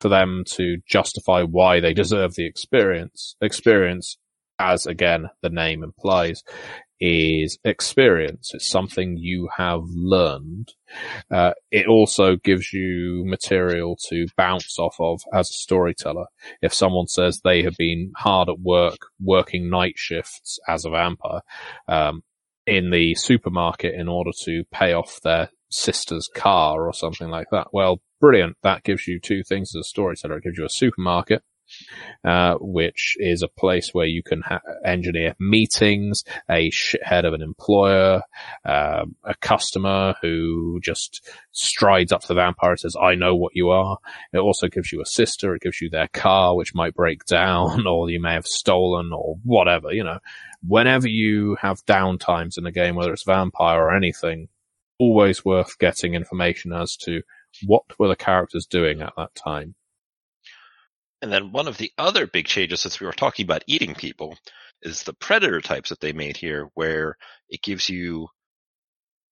[0.01, 4.17] for them to justify why they deserve the experience experience
[4.59, 6.43] as again the name implies
[7.01, 8.53] is experience.
[8.55, 10.73] It's something you have learned.
[11.31, 16.27] Uh, it also gives you material to bounce off of as a storyteller.
[16.63, 21.43] If someone says they have been hard at work, working night shifts as a vampire,
[21.89, 22.23] um,
[22.67, 27.69] in the supermarket in order to pay off their sister's car or something like that.
[27.73, 28.57] Well, brilliant.
[28.63, 30.39] That gives you two things as a storyteller.
[30.39, 31.43] It gives you a supermarket
[32.25, 36.71] uh, which is a place where you can ha- engineer meetings, a
[37.03, 38.23] head of an employer,
[38.65, 43.55] uh, a customer who just strides up to the vampire and says, I know what
[43.55, 43.99] you are.
[44.33, 45.55] It also gives you a sister.
[45.55, 49.37] It gives you their car, which might break down or you may have stolen or
[49.45, 50.19] whatever, you know.
[50.67, 54.49] Whenever you have downtimes in a game, whether it's vampire or anything,
[54.99, 57.23] always worth getting information as to
[57.67, 59.75] what were the characters doing at that time.
[61.25, 64.37] And then one of the other big changes, since we were talking about eating people,
[64.83, 67.17] is the predator types that they made here, where
[67.49, 68.29] it gives you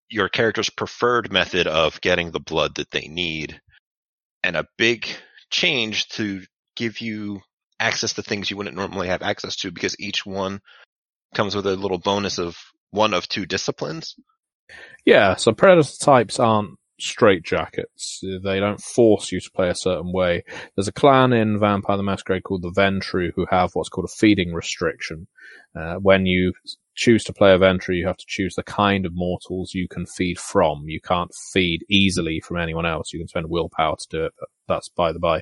[0.09, 3.61] your character's preferred method of getting the blood that they need,
[4.41, 5.07] and a big
[5.51, 6.41] change to
[6.75, 7.41] give you
[7.79, 10.61] access to things you wouldn't normally have access to because each one
[11.35, 12.57] comes with a little bonus of
[12.89, 14.15] one of two disciplines.
[15.05, 16.71] Yeah, so predator types aren't
[17.03, 18.21] straitjackets.
[18.21, 20.43] They don't force you to play a certain way.
[20.75, 24.15] There's a clan in Vampire the Masquerade called the Ventrue who have what's called a
[24.15, 25.27] feeding restriction.
[25.75, 26.53] Uh, when you
[26.95, 30.05] choose to play a Ventrue, you have to choose the kind of mortals you can
[30.05, 30.83] feed from.
[30.87, 33.11] You can't feed easily from anyone else.
[33.11, 35.41] You can spend willpower to do it, but that's by the by.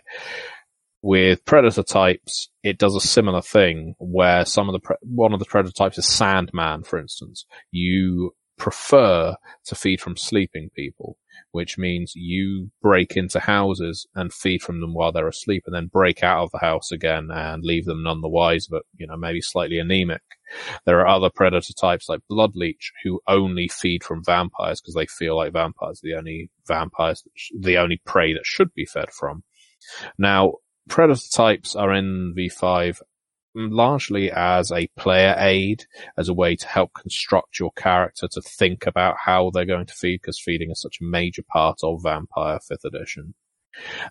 [1.03, 5.39] With predator types, it does a similar thing where some of the pre- one of
[5.39, 7.45] the predator types is Sandman, for instance.
[7.71, 9.35] You prefer
[9.65, 11.17] to feed from sleeping people
[11.51, 15.87] which means you break into houses and feed from them while they're asleep and then
[15.87, 19.17] break out of the house again and leave them none the wiser, but, you know,
[19.17, 20.21] maybe slightly anemic.
[20.85, 25.35] There are other predator types like Bloodleech who only feed from vampires because they feel
[25.35, 29.43] like vampires are the only vampires, sh- the only prey that should be fed from.
[30.17, 30.55] Now,
[30.89, 32.99] predator types are in V5
[33.55, 35.85] largely as a player aid,
[36.17, 39.93] as a way to help construct your character to think about how they're going to
[39.93, 43.33] feed, because feeding is such a major part of Vampire 5th edition.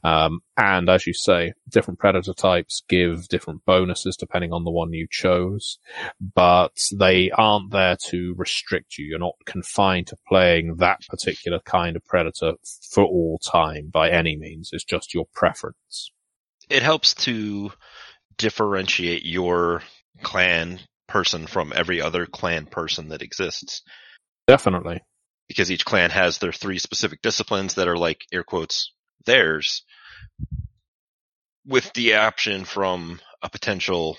[0.02, 4.92] Um, and as you say, different predator types give different bonuses depending on the one
[4.92, 5.78] you chose,
[6.34, 9.06] but they aren't there to restrict you.
[9.06, 12.54] You're not confined to playing that particular kind of predator
[12.90, 14.70] for all time by any means.
[14.72, 16.10] It's just your preference.
[16.68, 17.72] It helps to
[18.40, 19.82] differentiate your
[20.22, 23.82] clan person from every other clan person that exists.
[24.46, 25.00] Definitely.
[25.46, 28.92] Because each clan has their three specific disciplines that are like air quotes
[29.26, 29.82] theirs
[31.66, 34.16] with the option from a potential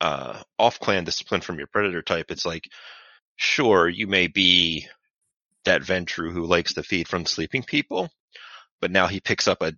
[0.00, 2.68] uh, off clan discipline from your predator type, it's like,
[3.36, 4.86] sure, you may be
[5.64, 8.10] that Ventrue who likes to feed from sleeping people,
[8.80, 9.72] but now he picks up a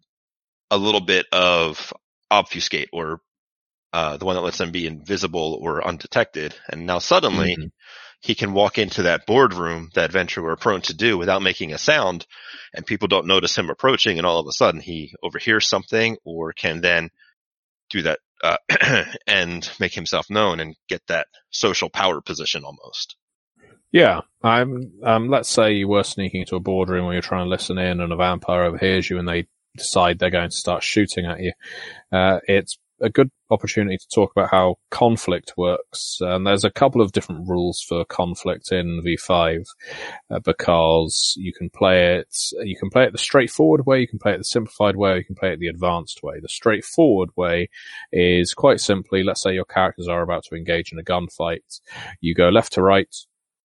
[0.71, 1.93] a little bit of
[2.29, 3.21] obfuscate or
[3.93, 6.55] uh, the one that lets them be invisible or undetected.
[6.71, 7.67] And now suddenly mm-hmm.
[8.21, 11.79] he can walk into that boardroom that Ventrue were prone to do without making a
[11.79, 12.27] sound
[12.75, 16.53] and people don't notice him approaching and all of a sudden he overhears something or
[16.53, 17.11] can then
[17.91, 18.57] do that uh,
[19.27, 23.17] and make himself known and get that social power position almost.
[23.93, 24.93] Yeah, I'm.
[25.05, 28.01] Um, let's say you were sneaking into a boardroom where you're trying to listen in,
[28.01, 29.47] and a vampire overhears you, and they
[29.77, 31.53] decide they're going to start shooting at you.
[32.13, 36.19] Uh, it's a good opportunity to talk about how conflict works.
[36.21, 39.65] And there's a couple of different rules for conflict in V5
[40.31, 44.19] uh, because you can play it, you can play it the straightforward way, you can
[44.19, 46.41] play it the simplified way, you can play it the advanced way.
[46.41, 47.69] The straightforward way
[48.13, 51.81] is quite simply, let's say your characters are about to engage in a gunfight.
[52.21, 53.15] You go left to right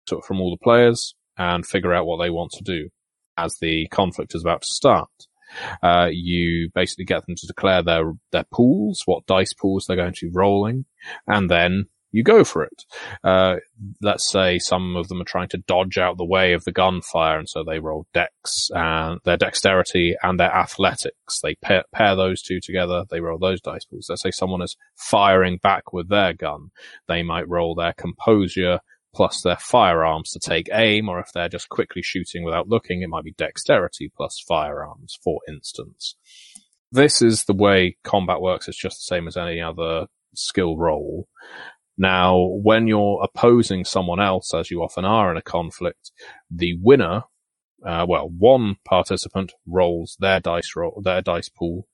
[0.07, 2.89] to, from all the players and figure out what they want to do
[3.37, 5.09] as the conflict is about to start.
[5.81, 10.13] Uh, you basically get them to declare their their pools, what dice pools they're going
[10.13, 10.85] to be rolling,
[11.27, 12.85] and then you go for it.
[13.23, 13.57] Uh,
[14.01, 17.37] let's say some of them are trying to dodge out the way of the gunfire,
[17.37, 21.39] and so they roll dex and their dexterity and their athletics.
[21.41, 23.03] They pair, pair those two together.
[23.09, 24.07] They roll those dice pools.
[24.09, 26.71] Let's say someone is firing back with their gun.
[27.07, 28.79] They might roll their composure
[29.19, 33.09] plus their firearms to take aim, or if they're just quickly shooting without looking, it
[33.09, 36.15] might be dexterity plus firearms, for instance.
[36.89, 38.69] This is the way combat works.
[38.69, 41.27] It's just the same as any other skill roll.
[41.97, 46.11] Now, when you're opposing someone else, as you often are in a conflict,
[46.49, 47.23] the winner,
[47.85, 51.89] uh, well, one participant rolls their dice roll, their dice pool.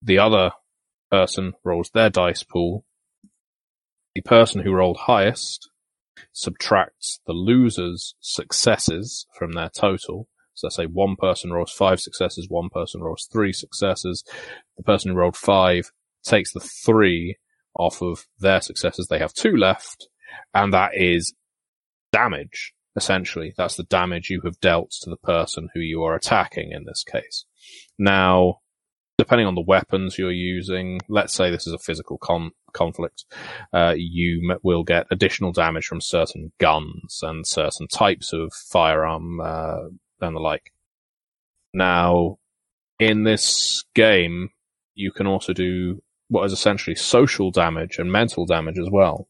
[0.00, 0.52] The other
[1.10, 2.86] person rolls their dice pool.
[4.14, 5.68] The person who rolled highest
[6.32, 10.28] subtracts the loser's successes from their total.
[10.54, 14.22] So let's say one person rolls five successes, one person rolls three successes.
[14.76, 15.90] The person who rolled five
[16.24, 17.36] takes the three
[17.76, 19.08] off of their successes.
[19.08, 20.08] They have two left,
[20.52, 21.34] and that is
[22.12, 23.52] damage, essentially.
[23.56, 27.02] That's the damage you have dealt to the person who you are attacking in this
[27.02, 27.44] case.
[27.98, 28.60] Now,
[29.16, 33.24] depending on the weapons you're using, let's say this is a physical con- conflict,
[33.72, 39.40] uh, you m- will get additional damage from certain guns and certain types of firearm
[39.40, 39.88] uh,
[40.20, 40.72] and the like.
[41.72, 42.38] Now,
[42.98, 44.50] in this game,
[44.94, 49.28] you can also do what is essentially social damage and mental damage as well.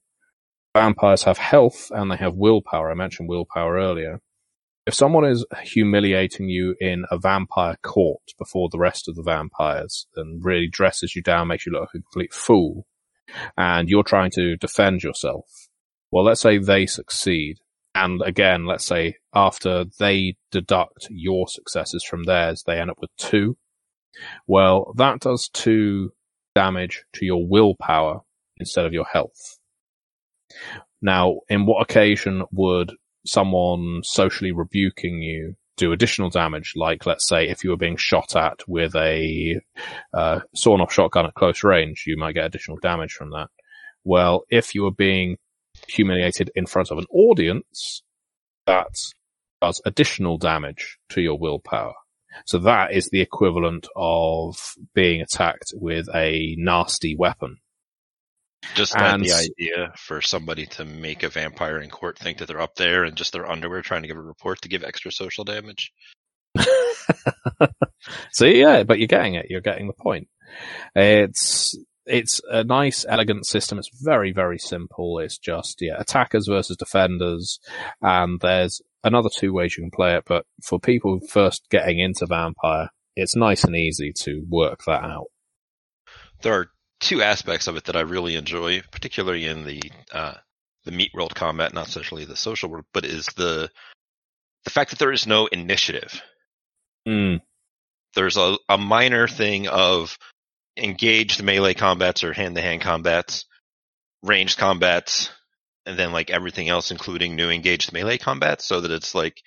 [0.74, 2.90] Vampires have health and they have willpower.
[2.90, 4.20] I mentioned willpower earlier.
[4.86, 10.06] If someone is humiliating you in a vampire court before the rest of the vampires
[10.14, 12.86] and really dresses you down, makes you look like a complete fool,
[13.56, 15.46] and you're trying to defend yourself,
[16.10, 17.58] well, let's say they succeed.
[17.94, 23.10] And again, let's say after they deduct your successes from theirs, they end up with
[23.16, 23.56] two.
[24.46, 26.12] Well, that does two
[26.54, 28.20] damage to your willpower
[28.58, 29.58] instead of your health.
[31.00, 32.92] Now, in what occasion would
[33.26, 36.74] someone socially rebuking you do additional damage?
[36.76, 39.60] Like, let's say, if you were being shot at with a
[40.12, 43.48] uh, sawn-off shotgun at close range, you might get additional damage from that.
[44.04, 45.38] Well, if you were being
[45.88, 48.02] humiliated in front of an audience,
[48.66, 48.96] that
[49.60, 51.94] does additional damage to your willpower.
[52.46, 57.58] So that is the equivalent of being attacked with a nasty weapon.
[58.74, 62.60] Just and, the idea for somebody to make a vampire in court think that they're
[62.60, 65.44] up there and just their underwear trying to give a report to give extra social
[65.44, 65.92] damage.
[68.32, 69.46] so yeah, but you're getting it.
[69.48, 70.28] You're getting the point.
[70.94, 71.76] It's
[72.06, 73.78] it's a nice, elegant system.
[73.78, 75.18] It's very, very simple.
[75.18, 77.58] It's just yeah, attackers versus defenders,
[78.02, 82.26] and there's another two ways you can play it, but for people first getting into
[82.26, 85.26] Vampire, it's nice and easy to work that out.
[86.42, 86.70] There are
[87.04, 89.82] two aspects of it that I really enjoy, particularly in the
[90.12, 90.34] uh,
[90.84, 93.70] the meat world combat, not especially the social world, but is the
[94.64, 96.20] the fact that there is no initiative.
[97.06, 97.40] Mm.
[98.14, 100.18] There's a, a minor thing of
[100.76, 103.44] engaged melee combats or hand to hand combats,
[104.22, 105.30] ranged combats,
[105.84, 109.42] and then like everything else, including new engaged melee combats, so that it's like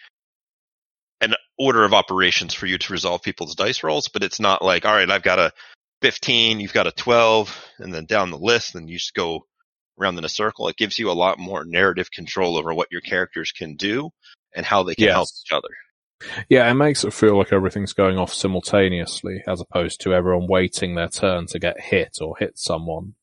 [1.21, 4.85] an order of operations for you to resolve people's dice rolls, but it's not like,
[4.85, 5.51] all right, I've got a
[6.02, 9.45] 15, you've got a 12, and then down the list, and you just go
[9.99, 10.68] around in a circle.
[10.68, 14.11] It gives you a lot more narrative control over what your characters can do
[14.56, 15.14] and how they can yes.
[15.14, 15.69] help each other.
[16.49, 20.95] Yeah, it makes it feel like everything's going off simultaneously as opposed to everyone waiting
[20.95, 23.14] their turn to get hit or hit someone.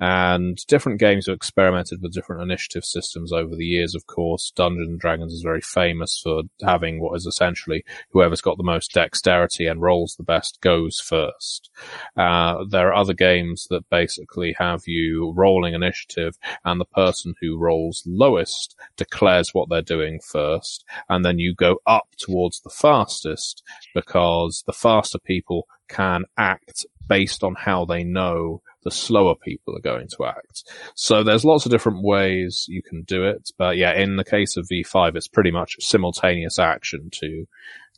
[0.00, 4.52] And different games have experimented with different initiative systems over the years, of course.
[4.54, 8.92] Dungeons and Dragons is very famous for having what is essentially whoever's got the most
[8.92, 11.70] dexterity and rolls the best goes first.
[12.16, 17.58] Uh, there are other games that basically have you rolling initiative and the person who
[17.58, 20.84] rolls lowest declares what they're doing first.
[21.08, 23.62] And then you go up towards the fastest
[23.94, 29.80] because the faster people can act based on how they know the slower people are
[29.80, 30.64] going to act.
[30.94, 33.50] So there's lots of different ways you can do it.
[33.56, 37.46] But yeah, in the case of V5, it's pretty much simultaneous action to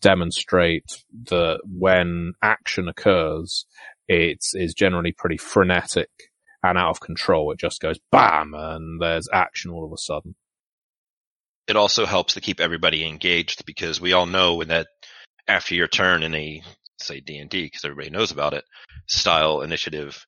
[0.00, 3.66] demonstrate that when action occurs,
[4.08, 6.10] it is generally pretty frenetic
[6.62, 7.52] and out of control.
[7.52, 10.34] It just goes bam and there's action all of a sudden.
[11.66, 14.88] It also helps to keep everybody engaged because we all know when that
[15.48, 16.62] after your turn in a
[16.98, 18.64] say D&D because everybody knows about it
[19.06, 20.26] style initiative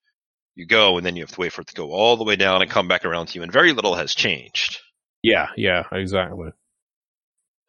[0.57, 2.35] you go and then you have to wait for it to go all the way
[2.35, 4.81] down and come back around to you and very little has changed.
[5.23, 6.51] Yeah, yeah, exactly.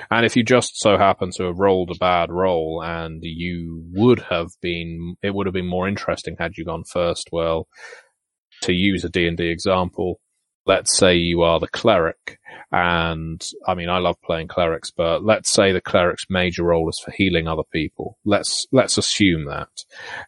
[0.10, 4.20] And if you just so happen to have rolled a bad roll and you would
[4.30, 7.30] have been, it would have been more interesting had you gone first.
[7.32, 7.68] Well,
[8.62, 10.20] to use a D&D example,
[10.68, 12.40] let's say you are the cleric
[12.72, 17.00] and I mean, I love playing clerics, but let's say the cleric's major role is
[17.00, 18.18] for healing other people.
[18.26, 19.70] Let's, let's assume that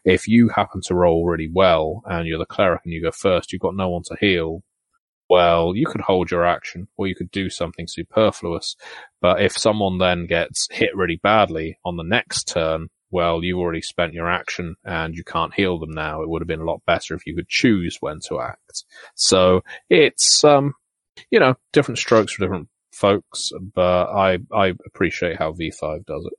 [0.04, 3.52] if you happen to roll really well and you're the cleric and you go first,
[3.52, 4.62] you've got no one to heal.
[5.28, 8.74] Well, you could hold your action or you could do something superfluous.
[9.20, 13.82] But if someone then gets hit really badly on the next turn, well, you've already
[13.82, 16.22] spent your action and you can't heal them now.
[16.22, 18.84] It would have been a lot better if you could choose when to act.
[19.14, 20.74] So it's, um,
[21.30, 26.34] you know, different strokes for different folks, but I, I appreciate how V5 does it.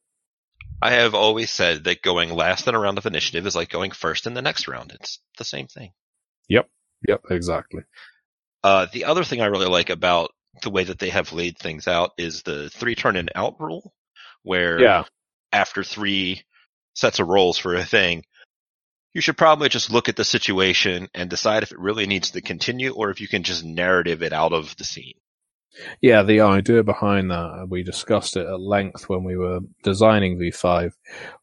[0.81, 3.91] I have always said that going last in a round of initiative is like going
[3.91, 4.91] first in the next round.
[4.93, 5.91] It's the same thing.
[6.49, 6.67] Yep.
[7.07, 7.21] Yep.
[7.29, 7.83] Exactly.
[8.63, 10.31] Uh, the other thing I really like about
[10.61, 13.93] the way that they have laid things out is the three turn and out rule,
[14.43, 15.03] where yeah.
[15.51, 16.43] after three
[16.93, 18.23] sets of rolls for a thing,
[19.13, 22.41] you should probably just look at the situation and decide if it really needs to
[22.41, 25.15] continue or if you can just narrative it out of the scene.
[26.01, 30.91] Yeah, the idea behind that, we discussed it at length when we were designing V5,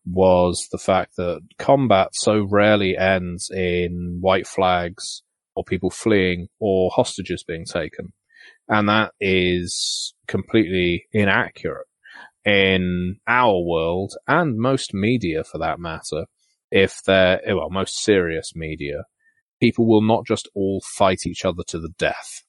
[0.07, 5.23] was the fact that combat so rarely ends in white flags
[5.55, 8.13] or people fleeing or hostages being taken.
[8.69, 11.88] And that is completely inaccurate
[12.49, 16.25] in our world and most media for that matter,
[16.71, 19.05] if they're, well, most serious media,
[19.61, 22.45] people will not just all fight each other to the death.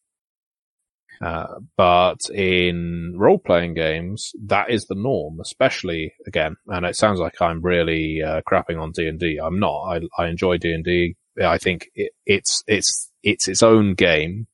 [1.21, 7.19] Uh, but in role playing games, that is the norm, especially again, and it sounds
[7.19, 9.37] like I'm really uh, crapping on D and D.
[9.43, 9.81] I'm not.
[9.81, 11.17] I, I enjoy D and D.
[11.43, 14.47] I think it, it's, it's, it's its own game.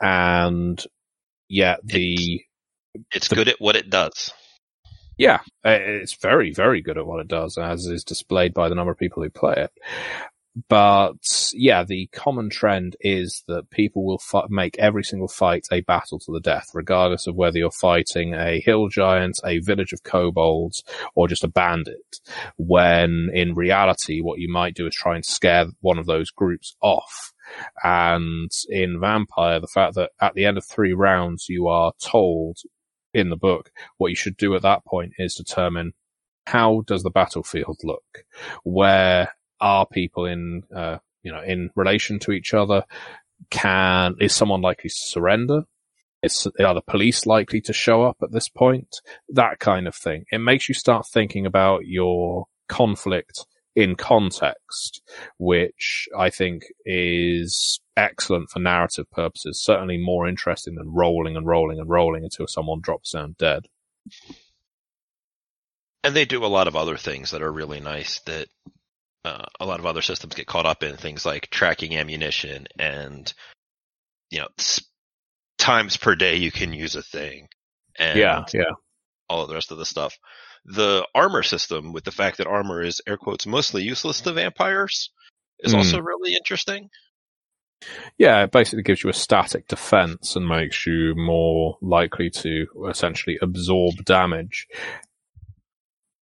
[0.00, 0.84] And
[1.48, 2.42] yet the,
[2.94, 4.32] it's, it's the, good at what it does.
[5.18, 8.76] Yeah, uh, it's very, very good at what it does, as is displayed by the
[8.76, 9.72] number of people who play it.
[10.68, 11.18] But
[11.52, 16.32] yeah, the common trend is that people will make every single fight a battle to
[16.32, 20.82] the death, regardless of whether you're fighting a hill giant, a village of kobolds,
[21.14, 22.16] or just a bandit.
[22.56, 26.74] When in reality, what you might do is try and scare one of those groups
[26.80, 27.32] off.
[27.82, 32.58] And in Vampire, the fact that at the end of three rounds, you are told
[33.14, 35.92] in the book, what you should do at that point is determine
[36.46, 38.24] how does the battlefield look?
[38.64, 42.84] Where are people in, uh, you know, in relation to each other?
[43.50, 45.62] Can, is someone likely to surrender?
[46.22, 48.96] Is, are the police likely to show up at this point?
[49.28, 50.24] That kind of thing.
[50.32, 53.46] It makes you start thinking about your conflict
[53.78, 55.00] in context,
[55.38, 59.62] which I think is excellent for narrative purposes.
[59.62, 63.66] Certainly more interesting than rolling and rolling and rolling until someone drops down dead.
[66.02, 68.48] And they do a lot of other things that are really nice that
[69.24, 73.32] uh, a lot of other systems get caught up in things like tracking ammunition and
[74.30, 74.48] you know
[75.56, 77.48] times per day you can use a thing
[77.98, 78.70] and yeah yeah
[79.28, 80.16] all of the rest of the stuff
[80.64, 85.10] the armor system with the fact that armor is air quotes mostly useless to vampires
[85.60, 85.78] is mm.
[85.78, 86.90] also really interesting.
[88.16, 93.38] Yeah, it basically gives you a static defense and makes you more likely to essentially
[93.40, 94.66] absorb damage.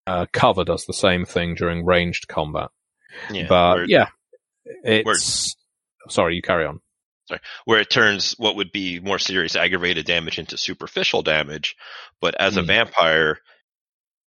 [0.06, 2.70] Uh, cover does the same thing during ranged combat.
[3.30, 4.08] Yeah, but yeah,
[4.64, 5.56] it's
[6.08, 6.80] sorry, you carry on.
[7.26, 11.76] Sorry, where it turns what would be more serious aggravated damage into superficial damage,
[12.20, 12.58] but as mm.
[12.58, 12.66] a hmm.
[12.66, 13.38] vampire,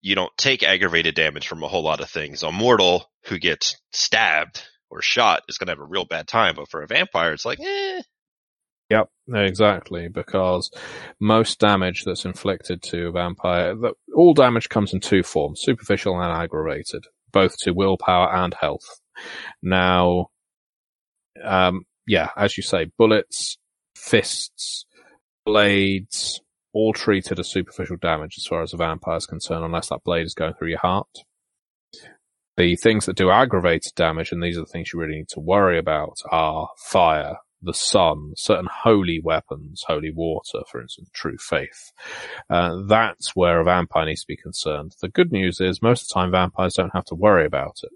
[0.01, 2.43] you don't take aggravated damage from a whole lot of things.
[2.43, 6.55] A mortal who gets stabbed or shot is going to have a real bad time,
[6.55, 8.01] but for a vampire, it's like, eh.
[8.89, 10.07] Yep, exactly.
[10.07, 10.71] Because
[11.19, 13.75] most damage that's inflicted to a vampire,
[14.15, 18.99] all damage comes in two forms: superficial and aggravated, both to willpower and health.
[19.61, 20.27] Now,
[21.43, 23.59] um, yeah, as you say, bullets,
[23.95, 24.85] fists,
[25.45, 26.41] blades,
[26.73, 30.25] all treated as superficial damage as far as a vampire is concerned, unless that blade
[30.25, 31.09] is going through your heart.
[32.57, 35.39] The things that do aggravated damage, and these are the things you really need to
[35.39, 41.91] worry about, are fire, the sun, certain holy weapons, holy water, for instance, true faith.
[42.49, 44.93] Uh, that's where a vampire needs to be concerned.
[45.01, 47.91] The good news is most of the time vampires don't have to worry about it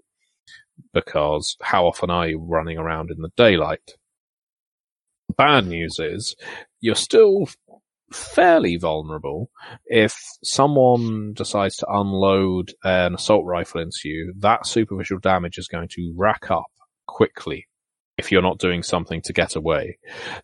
[0.92, 3.92] because how often are you running around in the daylight?
[5.36, 6.36] bad news is
[6.80, 7.48] you're still
[8.12, 9.50] fairly vulnerable.
[9.86, 15.88] If someone decides to unload an assault rifle into you, that superficial damage is going
[15.92, 16.66] to rack up
[17.06, 17.66] quickly
[18.16, 19.98] if you're not doing something to get away.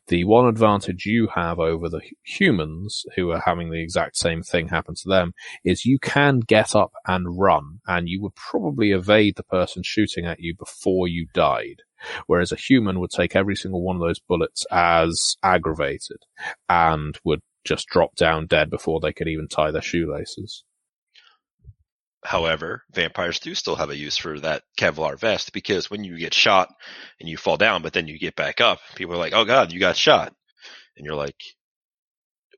[0.09, 4.69] The one advantage you have over the humans who are having the exact same thing
[4.69, 5.32] happen to them
[5.65, 10.27] is you can get up and run and you would probably evade the person shooting
[10.27, 11.82] at you before you died.
[12.27, 16.24] Whereas a human would take every single one of those bullets as aggravated
[16.69, 20.65] and would just drop down dead before they could even tie their shoelaces.
[22.24, 26.35] However, vampires do still have a use for that Kevlar vest because when you get
[26.35, 26.69] shot
[27.19, 29.73] and you fall down, but then you get back up, people are like, "Oh God,
[29.73, 30.35] you got shot,"
[30.97, 31.37] and you're like,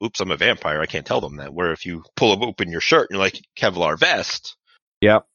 [0.05, 0.81] "Oops, I'm a vampire.
[0.81, 3.41] I can't tell them that." Where if you pull open your shirt and you're like
[3.57, 4.57] Kevlar vest,
[5.01, 5.27] yep,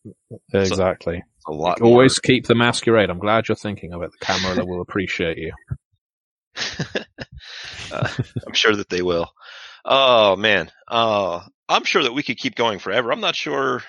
[0.53, 1.23] exactly.
[1.47, 1.79] a lot.
[1.79, 2.27] Always more.
[2.27, 3.09] keep the masquerade.
[3.09, 4.11] I'm glad you're thinking of it.
[4.11, 5.53] The camera will appreciate you.
[7.91, 8.09] uh,
[8.45, 9.31] I'm sure that they will.
[9.85, 13.11] Oh man, uh, I'm sure that we could keep going forever.
[13.11, 13.81] I'm not sure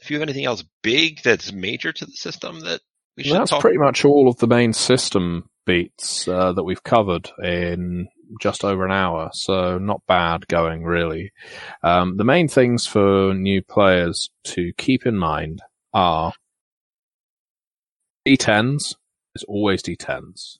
[0.00, 2.80] if you have anything else big that's major to the system that
[3.16, 6.82] we should That's talk pretty much all of the main system beats uh, that we've
[6.82, 8.08] covered in
[8.40, 11.32] just over an hour, so not bad going really.
[11.82, 15.60] Um, the main things for new players to keep in mind
[15.92, 16.32] are
[18.26, 18.94] D10s
[19.34, 20.58] is always D10s.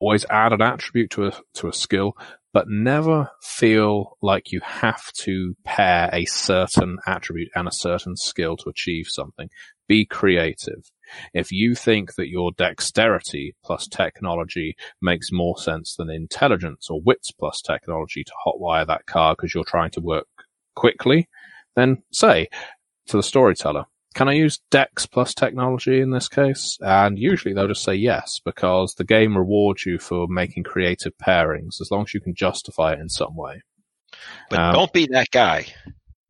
[0.00, 2.14] Always add an attribute to a to a skill
[2.52, 8.56] but never feel like you have to pair a certain attribute and a certain skill
[8.56, 9.48] to achieve something.
[9.86, 10.90] Be creative.
[11.34, 17.30] If you think that your dexterity plus technology makes more sense than intelligence or wits
[17.30, 20.26] plus technology to hotwire that car because you're trying to work
[20.74, 21.28] quickly,
[21.76, 22.48] then say
[23.06, 23.84] to the storyteller,
[24.18, 26.76] can I use Dex plus technology in this case?
[26.80, 31.80] And usually they'll just say yes, because the game rewards you for making creative pairings,
[31.80, 33.62] as long as you can justify it in some way.
[34.50, 35.66] But um, don't be that guy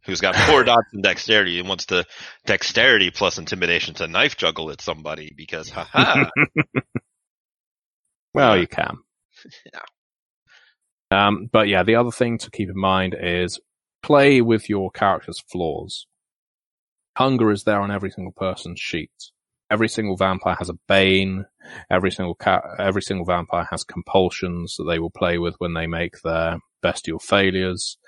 [0.04, 2.04] who's got four dots in dexterity and wants to
[2.44, 6.28] dexterity plus intimidation to knife juggle at somebody because haha.
[8.34, 8.98] well, you can.
[9.72, 9.80] yeah.
[11.26, 13.58] Um, but yeah, the other thing to keep in mind is
[14.02, 16.06] play with your character's flaws.
[17.18, 19.10] Hunger is there on every single person's sheet.
[19.68, 21.46] Every single vampire has a bane.
[21.90, 25.88] Every single cat, every single vampire has compulsions that they will play with when they
[25.88, 27.98] make their bestial failures.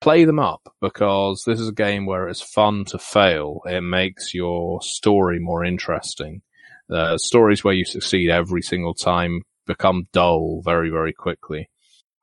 [0.00, 3.60] Play them up because this is a game where it's fun to fail.
[3.64, 6.42] It makes your story more interesting.
[6.88, 11.68] Uh, stories where you succeed every single time become dull very, very quickly.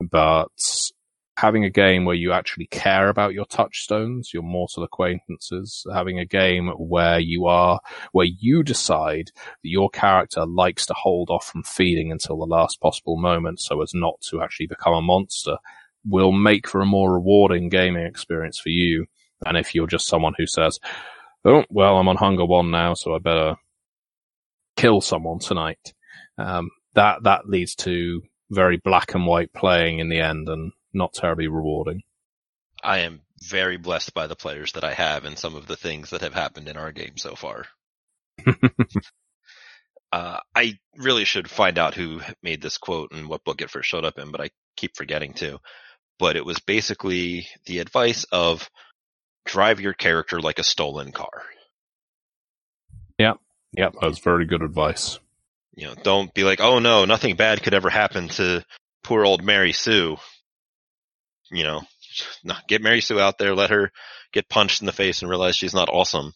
[0.00, 0.48] But
[1.36, 6.24] having a game where you actually care about your touchstones, your mortal acquaintances, having a
[6.24, 7.78] game where you are,
[8.12, 12.80] where you decide that your character likes to hold off from feeding until the last
[12.80, 15.56] possible moment so as not to actually become a monster
[16.06, 19.06] will make for a more rewarding gaming experience for you
[19.42, 20.78] than if you're just someone who says,
[21.44, 23.56] Oh, well, I'm on hunger one now, so I better
[24.76, 25.92] kill someone tonight.
[26.38, 31.12] Um, that, that leads to very black and white playing in the end and not
[31.14, 32.02] terribly rewarding.
[32.82, 36.10] I am very blessed by the players that I have and some of the things
[36.10, 37.66] that have happened in our game so far.
[40.12, 43.88] uh, I really should find out who made this quote and what book it first
[43.88, 45.58] showed up in, but I keep forgetting to.
[46.18, 48.68] But it was basically the advice of
[49.44, 51.42] drive your character like a stolen car.
[53.18, 53.36] Yep.
[53.76, 53.92] Yep.
[54.00, 55.18] That was very good advice.
[55.74, 58.64] You know, don't be like, oh no, nothing bad could ever happen to
[59.04, 60.16] poor old Mary Sue
[61.50, 61.82] you know,
[62.68, 63.92] get Mary Sue out there, let her
[64.32, 66.32] get punched in the face and realize she's not awesome.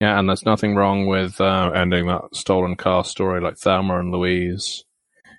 [0.00, 4.12] Yeah, and there's nothing wrong with uh, ending that stolen car story like Thelma and
[4.12, 4.84] Louise.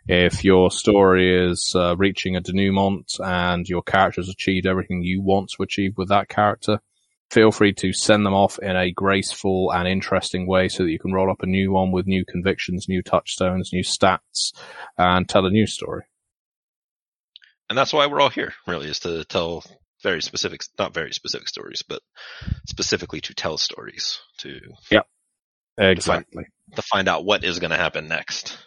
[0.08, 5.22] If your story is uh, reaching a denouement and your character has achieved everything you
[5.22, 6.80] want to achieve with that character,
[7.30, 11.00] feel free to send them off in a graceful and interesting way so that you
[11.00, 14.52] can roll up a new one with new convictions, new touchstones, new stats,
[14.98, 16.09] and tell a new story
[17.70, 19.64] and that's why we're all here really is to tell
[20.02, 22.02] very specific not very specific stories but
[22.68, 24.60] specifically to tell stories to
[24.90, 25.02] yeah.
[25.78, 28.58] exactly to find, to find out what is going to happen next.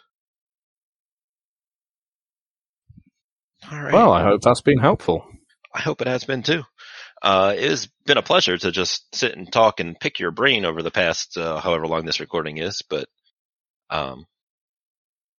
[3.71, 3.93] All right.
[3.93, 5.25] Well i hope that's been helpful.
[5.73, 6.63] I hope it has been too.
[7.23, 10.65] Uh, it has been a pleasure to just sit and talk and pick your brain
[10.65, 13.07] over the past uh, however long this recording is but
[13.89, 14.25] um,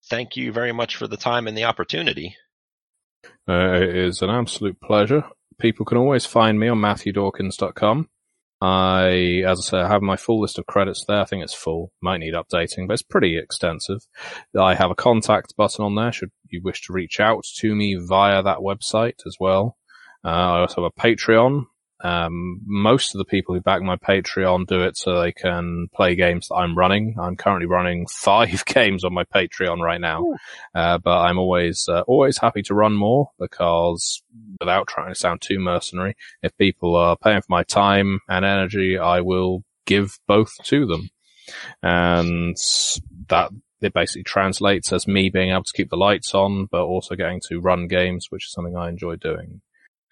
[0.09, 2.35] thank you very much for the time and the opportunity
[3.49, 5.25] uh, it is an absolute pleasure.
[5.59, 8.09] People can always find me on MatthewDawkins.com.
[8.61, 11.21] I, as I say, I have my full list of credits there.
[11.21, 11.93] I think it's full.
[12.01, 14.01] Might need updating, but it's pretty extensive.
[14.59, 17.97] I have a contact button on there should you wish to reach out to me
[17.97, 19.77] via that website as well.
[20.25, 21.67] Uh, I also have a Patreon.
[22.05, 26.15] Um, most of the people who back my Patreon do it so they can play
[26.15, 27.17] games that I'm running.
[27.19, 30.35] I'm currently running five games on my Patreon right now,
[30.75, 34.23] uh, but I'm always uh, always happy to run more because
[34.61, 38.99] without trying to sound too mercenary, if people are paying for my time and energy,
[38.99, 41.09] I will give both to them,
[41.83, 42.57] and
[43.29, 43.51] that
[43.81, 47.41] it basically translates as me being able to keep the lights on, but also getting
[47.49, 49.61] to run games, which is something I enjoy doing.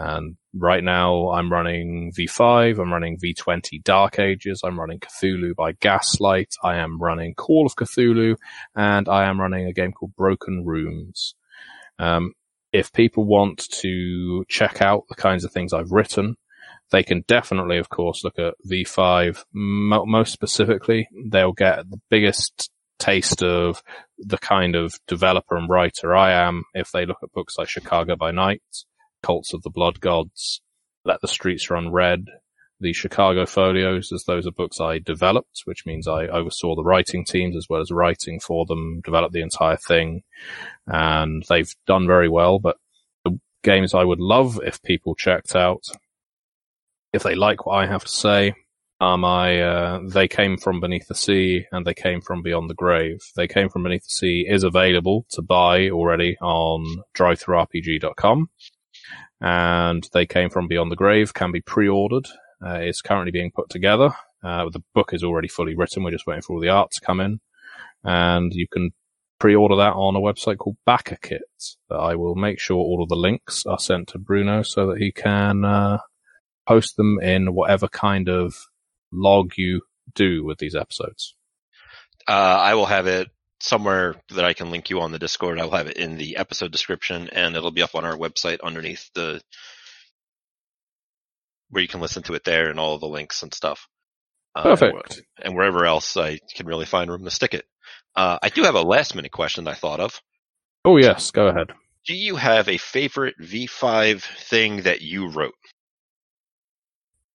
[0.03, 5.73] And right now I'm running V5, I'm running V20 Dark Ages, I'm running Cthulhu by
[5.73, 8.35] Gaslight, I am running Call of Cthulhu,
[8.75, 11.37] and I am running a game called Broken Rooms.
[12.01, 12.33] Um,
[12.73, 16.37] if people want to check out the kinds of things I've written,
[16.91, 19.45] they can definitely, of course, look at V5.
[19.53, 23.85] most specifically, they'll get the biggest taste of
[24.19, 28.17] the kind of developer and writer I am if they look at books like Chicago
[28.17, 28.63] by Night,
[29.23, 30.61] Cults of the Blood Gods,
[31.05, 32.27] Let the Streets Run Red,
[32.83, 37.25] the Chicago Folios, as those are books I developed, which means I oversaw the writing
[37.25, 40.23] teams as well as writing for them, developed the entire thing,
[40.87, 42.59] and they've done very well.
[42.59, 42.77] But
[43.25, 45.85] the games I would love if people checked out,
[47.13, 48.55] if they like what I have to say,
[49.01, 52.75] um, I, uh, they came from beneath the sea and they came from beyond the
[52.75, 53.21] grave.
[53.35, 56.85] They came from beneath the sea is available to buy already on
[57.17, 58.49] drivethrurpg.com
[59.43, 62.27] and they came from beyond the grave can be pre-ordered.
[62.65, 64.11] Uh, it's currently being put together.
[64.43, 66.05] Uh, the book is already fully written.
[66.05, 67.41] We're just waiting for all the art to come in
[68.05, 68.93] and you can
[69.41, 71.41] pre-order that on a website called BackerKit.
[71.91, 75.11] I will make sure all of the links are sent to Bruno so that he
[75.11, 75.99] can, uh,
[76.67, 78.55] post them in whatever kind of
[79.13, 79.83] log you
[80.15, 81.35] do with these episodes?
[82.29, 83.29] Uh, I will have it
[83.63, 85.59] somewhere that I can link you on the Discord.
[85.59, 89.09] I'll have it in the episode description and it'll be up on our website underneath
[89.15, 89.41] the
[91.71, 93.89] where you can listen to it there and all the links and stuff.
[94.55, 95.23] Uh, Perfect.
[95.43, 97.65] And wherever else I can really find room to stick it.
[98.15, 100.21] Uh, I do have a last minute question I thought of.
[100.85, 101.73] Oh yes, go ahead.
[102.05, 105.55] Do you have a favorite V5 thing that you wrote?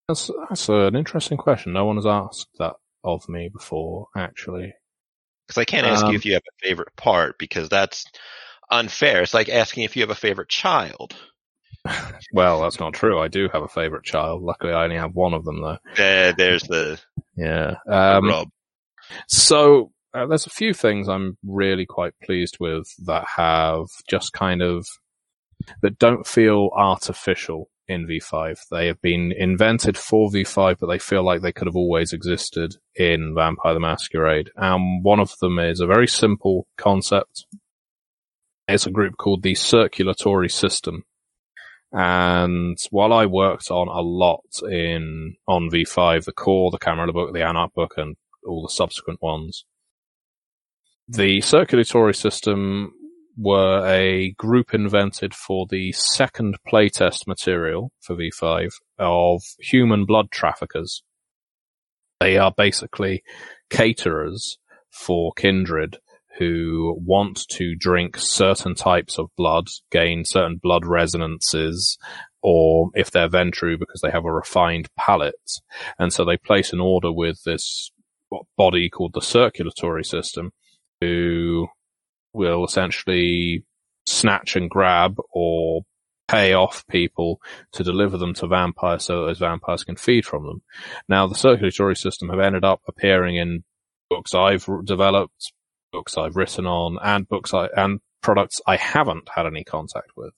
[0.07, 1.73] That's that's an interesting question.
[1.73, 4.73] No one has asked that of me before, actually.
[5.47, 8.05] Because I can't ask um, you if you have a favorite part because that's
[8.69, 9.23] unfair.
[9.23, 11.15] It's like asking if you have a favorite child.
[12.33, 13.19] well, that's not true.
[13.19, 14.41] I do have a favorite child.
[14.41, 15.77] Luckily, I only have one of them, though.
[15.95, 16.99] There, there's the
[17.35, 17.75] yeah.
[17.87, 18.45] Um, the
[19.27, 24.61] so uh, there's a few things I'm really quite pleased with that have just kind
[24.61, 24.85] of
[25.81, 28.67] that don't feel artificial in V5.
[28.69, 32.75] They have been invented for V5, but they feel like they could have always existed
[32.95, 34.51] in Vampire the Masquerade.
[34.55, 37.45] And one of them is a very simple concept.
[38.67, 41.03] It's a group called the Circulatory System.
[41.91, 47.33] And while I worked on a lot in, on V5, the core, the Camarilla book,
[47.33, 49.63] the Anarch book, and all the subsequent ones,
[51.07, 52.91] the circulatory system
[53.37, 61.03] were a group invented for the second playtest material for V5 of human blood traffickers.
[62.19, 63.23] They are basically
[63.69, 64.57] caterers
[64.89, 65.97] for Kindred
[66.39, 71.97] who want to drink certain types of blood, gain certain blood resonances,
[72.41, 75.33] or if they're Ventrue because they have a refined palate.
[75.97, 77.91] And so they place an order with this
[78.57, 80.51] body called the circulatory system
[81.01, 81.67] who
[82.37, 83.65] will essentially
[84.05, 85.81] snatch and grab or
[86.27, 87.39] pay off people
[87.71, 90.61] to deliver them to vampires so those vampires can feed from them.
[91.07, 93.63] Now, the circulatory system have ended up appearing in
[94.09, 95.53] books I've developed,
[95.91, 100.33] books I've written on, and books I, and products I haven't had any contact with.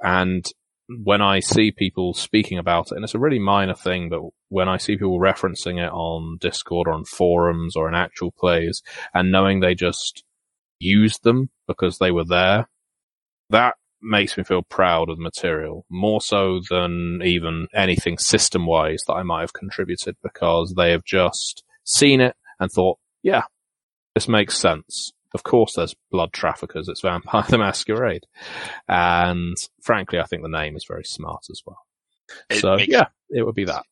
[0.00, 0.44] And
[1.04, 4.68] when I see people speaking about it, and it's a really minor thing, but when
[4.68, 8.82] I see people referencing it on Discord or on forums or in actual plays
[9.14, 10.24] and knowing they just
[10.82, 12.68] used them because they were there.
[13.50, 19.02] That makes me feel proud of the material more so than even anything system wise
[19.06, 23.42] that I might have contributed because they have just seen it and thought, yeah,
[24.14, 25.12] this makes sense.
[25.34, 26.88] Of course there's blood traffickers.
[26.88, 28.24] It's Vampire the Masquerade.
[28.88, 31.78] And frankly, I think the name is very smart as well.
[32.50, 33.84] It so makes- yeah, it would be that.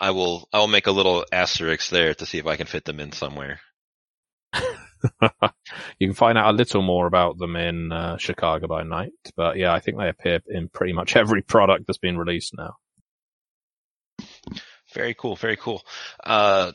[0.00, 2.84] I will, I will make a little asterisk there to see if I can fit
[2.84, 3.60] them in somewhere.
[5.98, 9.56] you can find out a little more about them in uh, Chicago by Night, but
[9.56, 12.76] yeah, I think they appear in pretty much every product that's been released now.
[14.94, 15.82] Very cool, very cool.
[16.22, 16.72] Uh,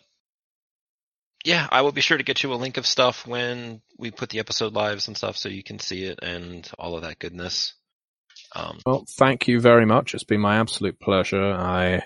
[1.45, 4.30] yeah, I will be sure to get you a link of stuff when we put
[4.30, 7.74] the episode lives and stuff so you can see it and all of that goodness.
[8.56, 10.14] Um, Well, thank you very much.
[10.14, 11.53] It's been my absolute pleasure.
[11.53, 12.03] I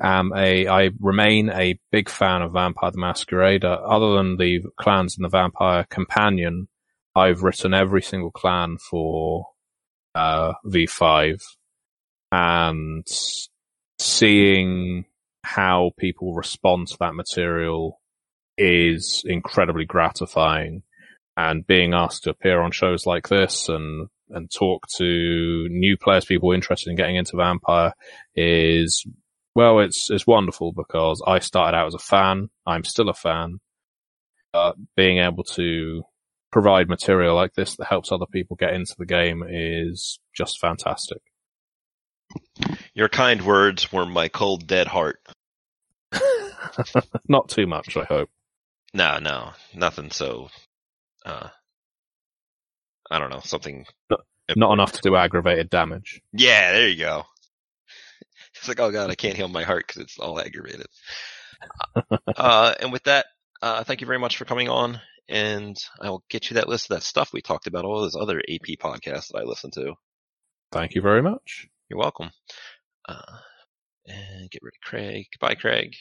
[0.00, 3.64] am a, I remain a big fan of Vampire the Masquerade.
[3.64, 6.68] Uh, other than the clans in the Vampire Companion,
[7.14, 9.46] I've written every single clan for
[10.14, 11.42] uh, V5,
[12.30, 13.06] and
[13.98, 15.04] seeing
[15.44, 18.00] how people respond to that material
[18.56, 20.82] is incredibly gratifying.
[21.36, 26.24] And being asked to appear on shows like this and and talk to new players,
[26.24, 27.92] people interested in getting into Vampire
[28.34, 29.06] is,
[29.54, 32.48] well, it's, it's wonderful because I started out as a fan.
[32.66, 33.58] I'm still a fan.
[34.54, 36.02] Uh, being able to
[36.50, 41.22] provide material like this that helps other people get into the game is just fantastic.
[42.94, 45.20] your kind words were my cold, dead heart.
[47.28, 48.30] Not too much, I hope.
[48.94, 50.48] No, no, nothing so,
[51.24, 51.48] uh,
[53.10, 53.86] I don't know, something.
[54.56, 56.20] Not enough to do aggravated damage.
[56.32, 57.24] Yeah, there you go.
[58.54, 60.86] It's like, oh god, I can't heal my heart because it's all aggravated.
[62.36, 63.26] uh, and with that,
[63.60, 66.90] uh, thank you very much for coming on, and I will get you that list
[66.90, 69.94] of that stuff we talked about, all those other AP podcasts that I listen to.
[70.70, 71.66] Thank you very much.
[71.88, 72.30] You're welcome.
[73.08, 73.38] Uh,
[74.06, 75.26] and get rid of Craig.
[75.32, 75.94] Goodbye, Craig.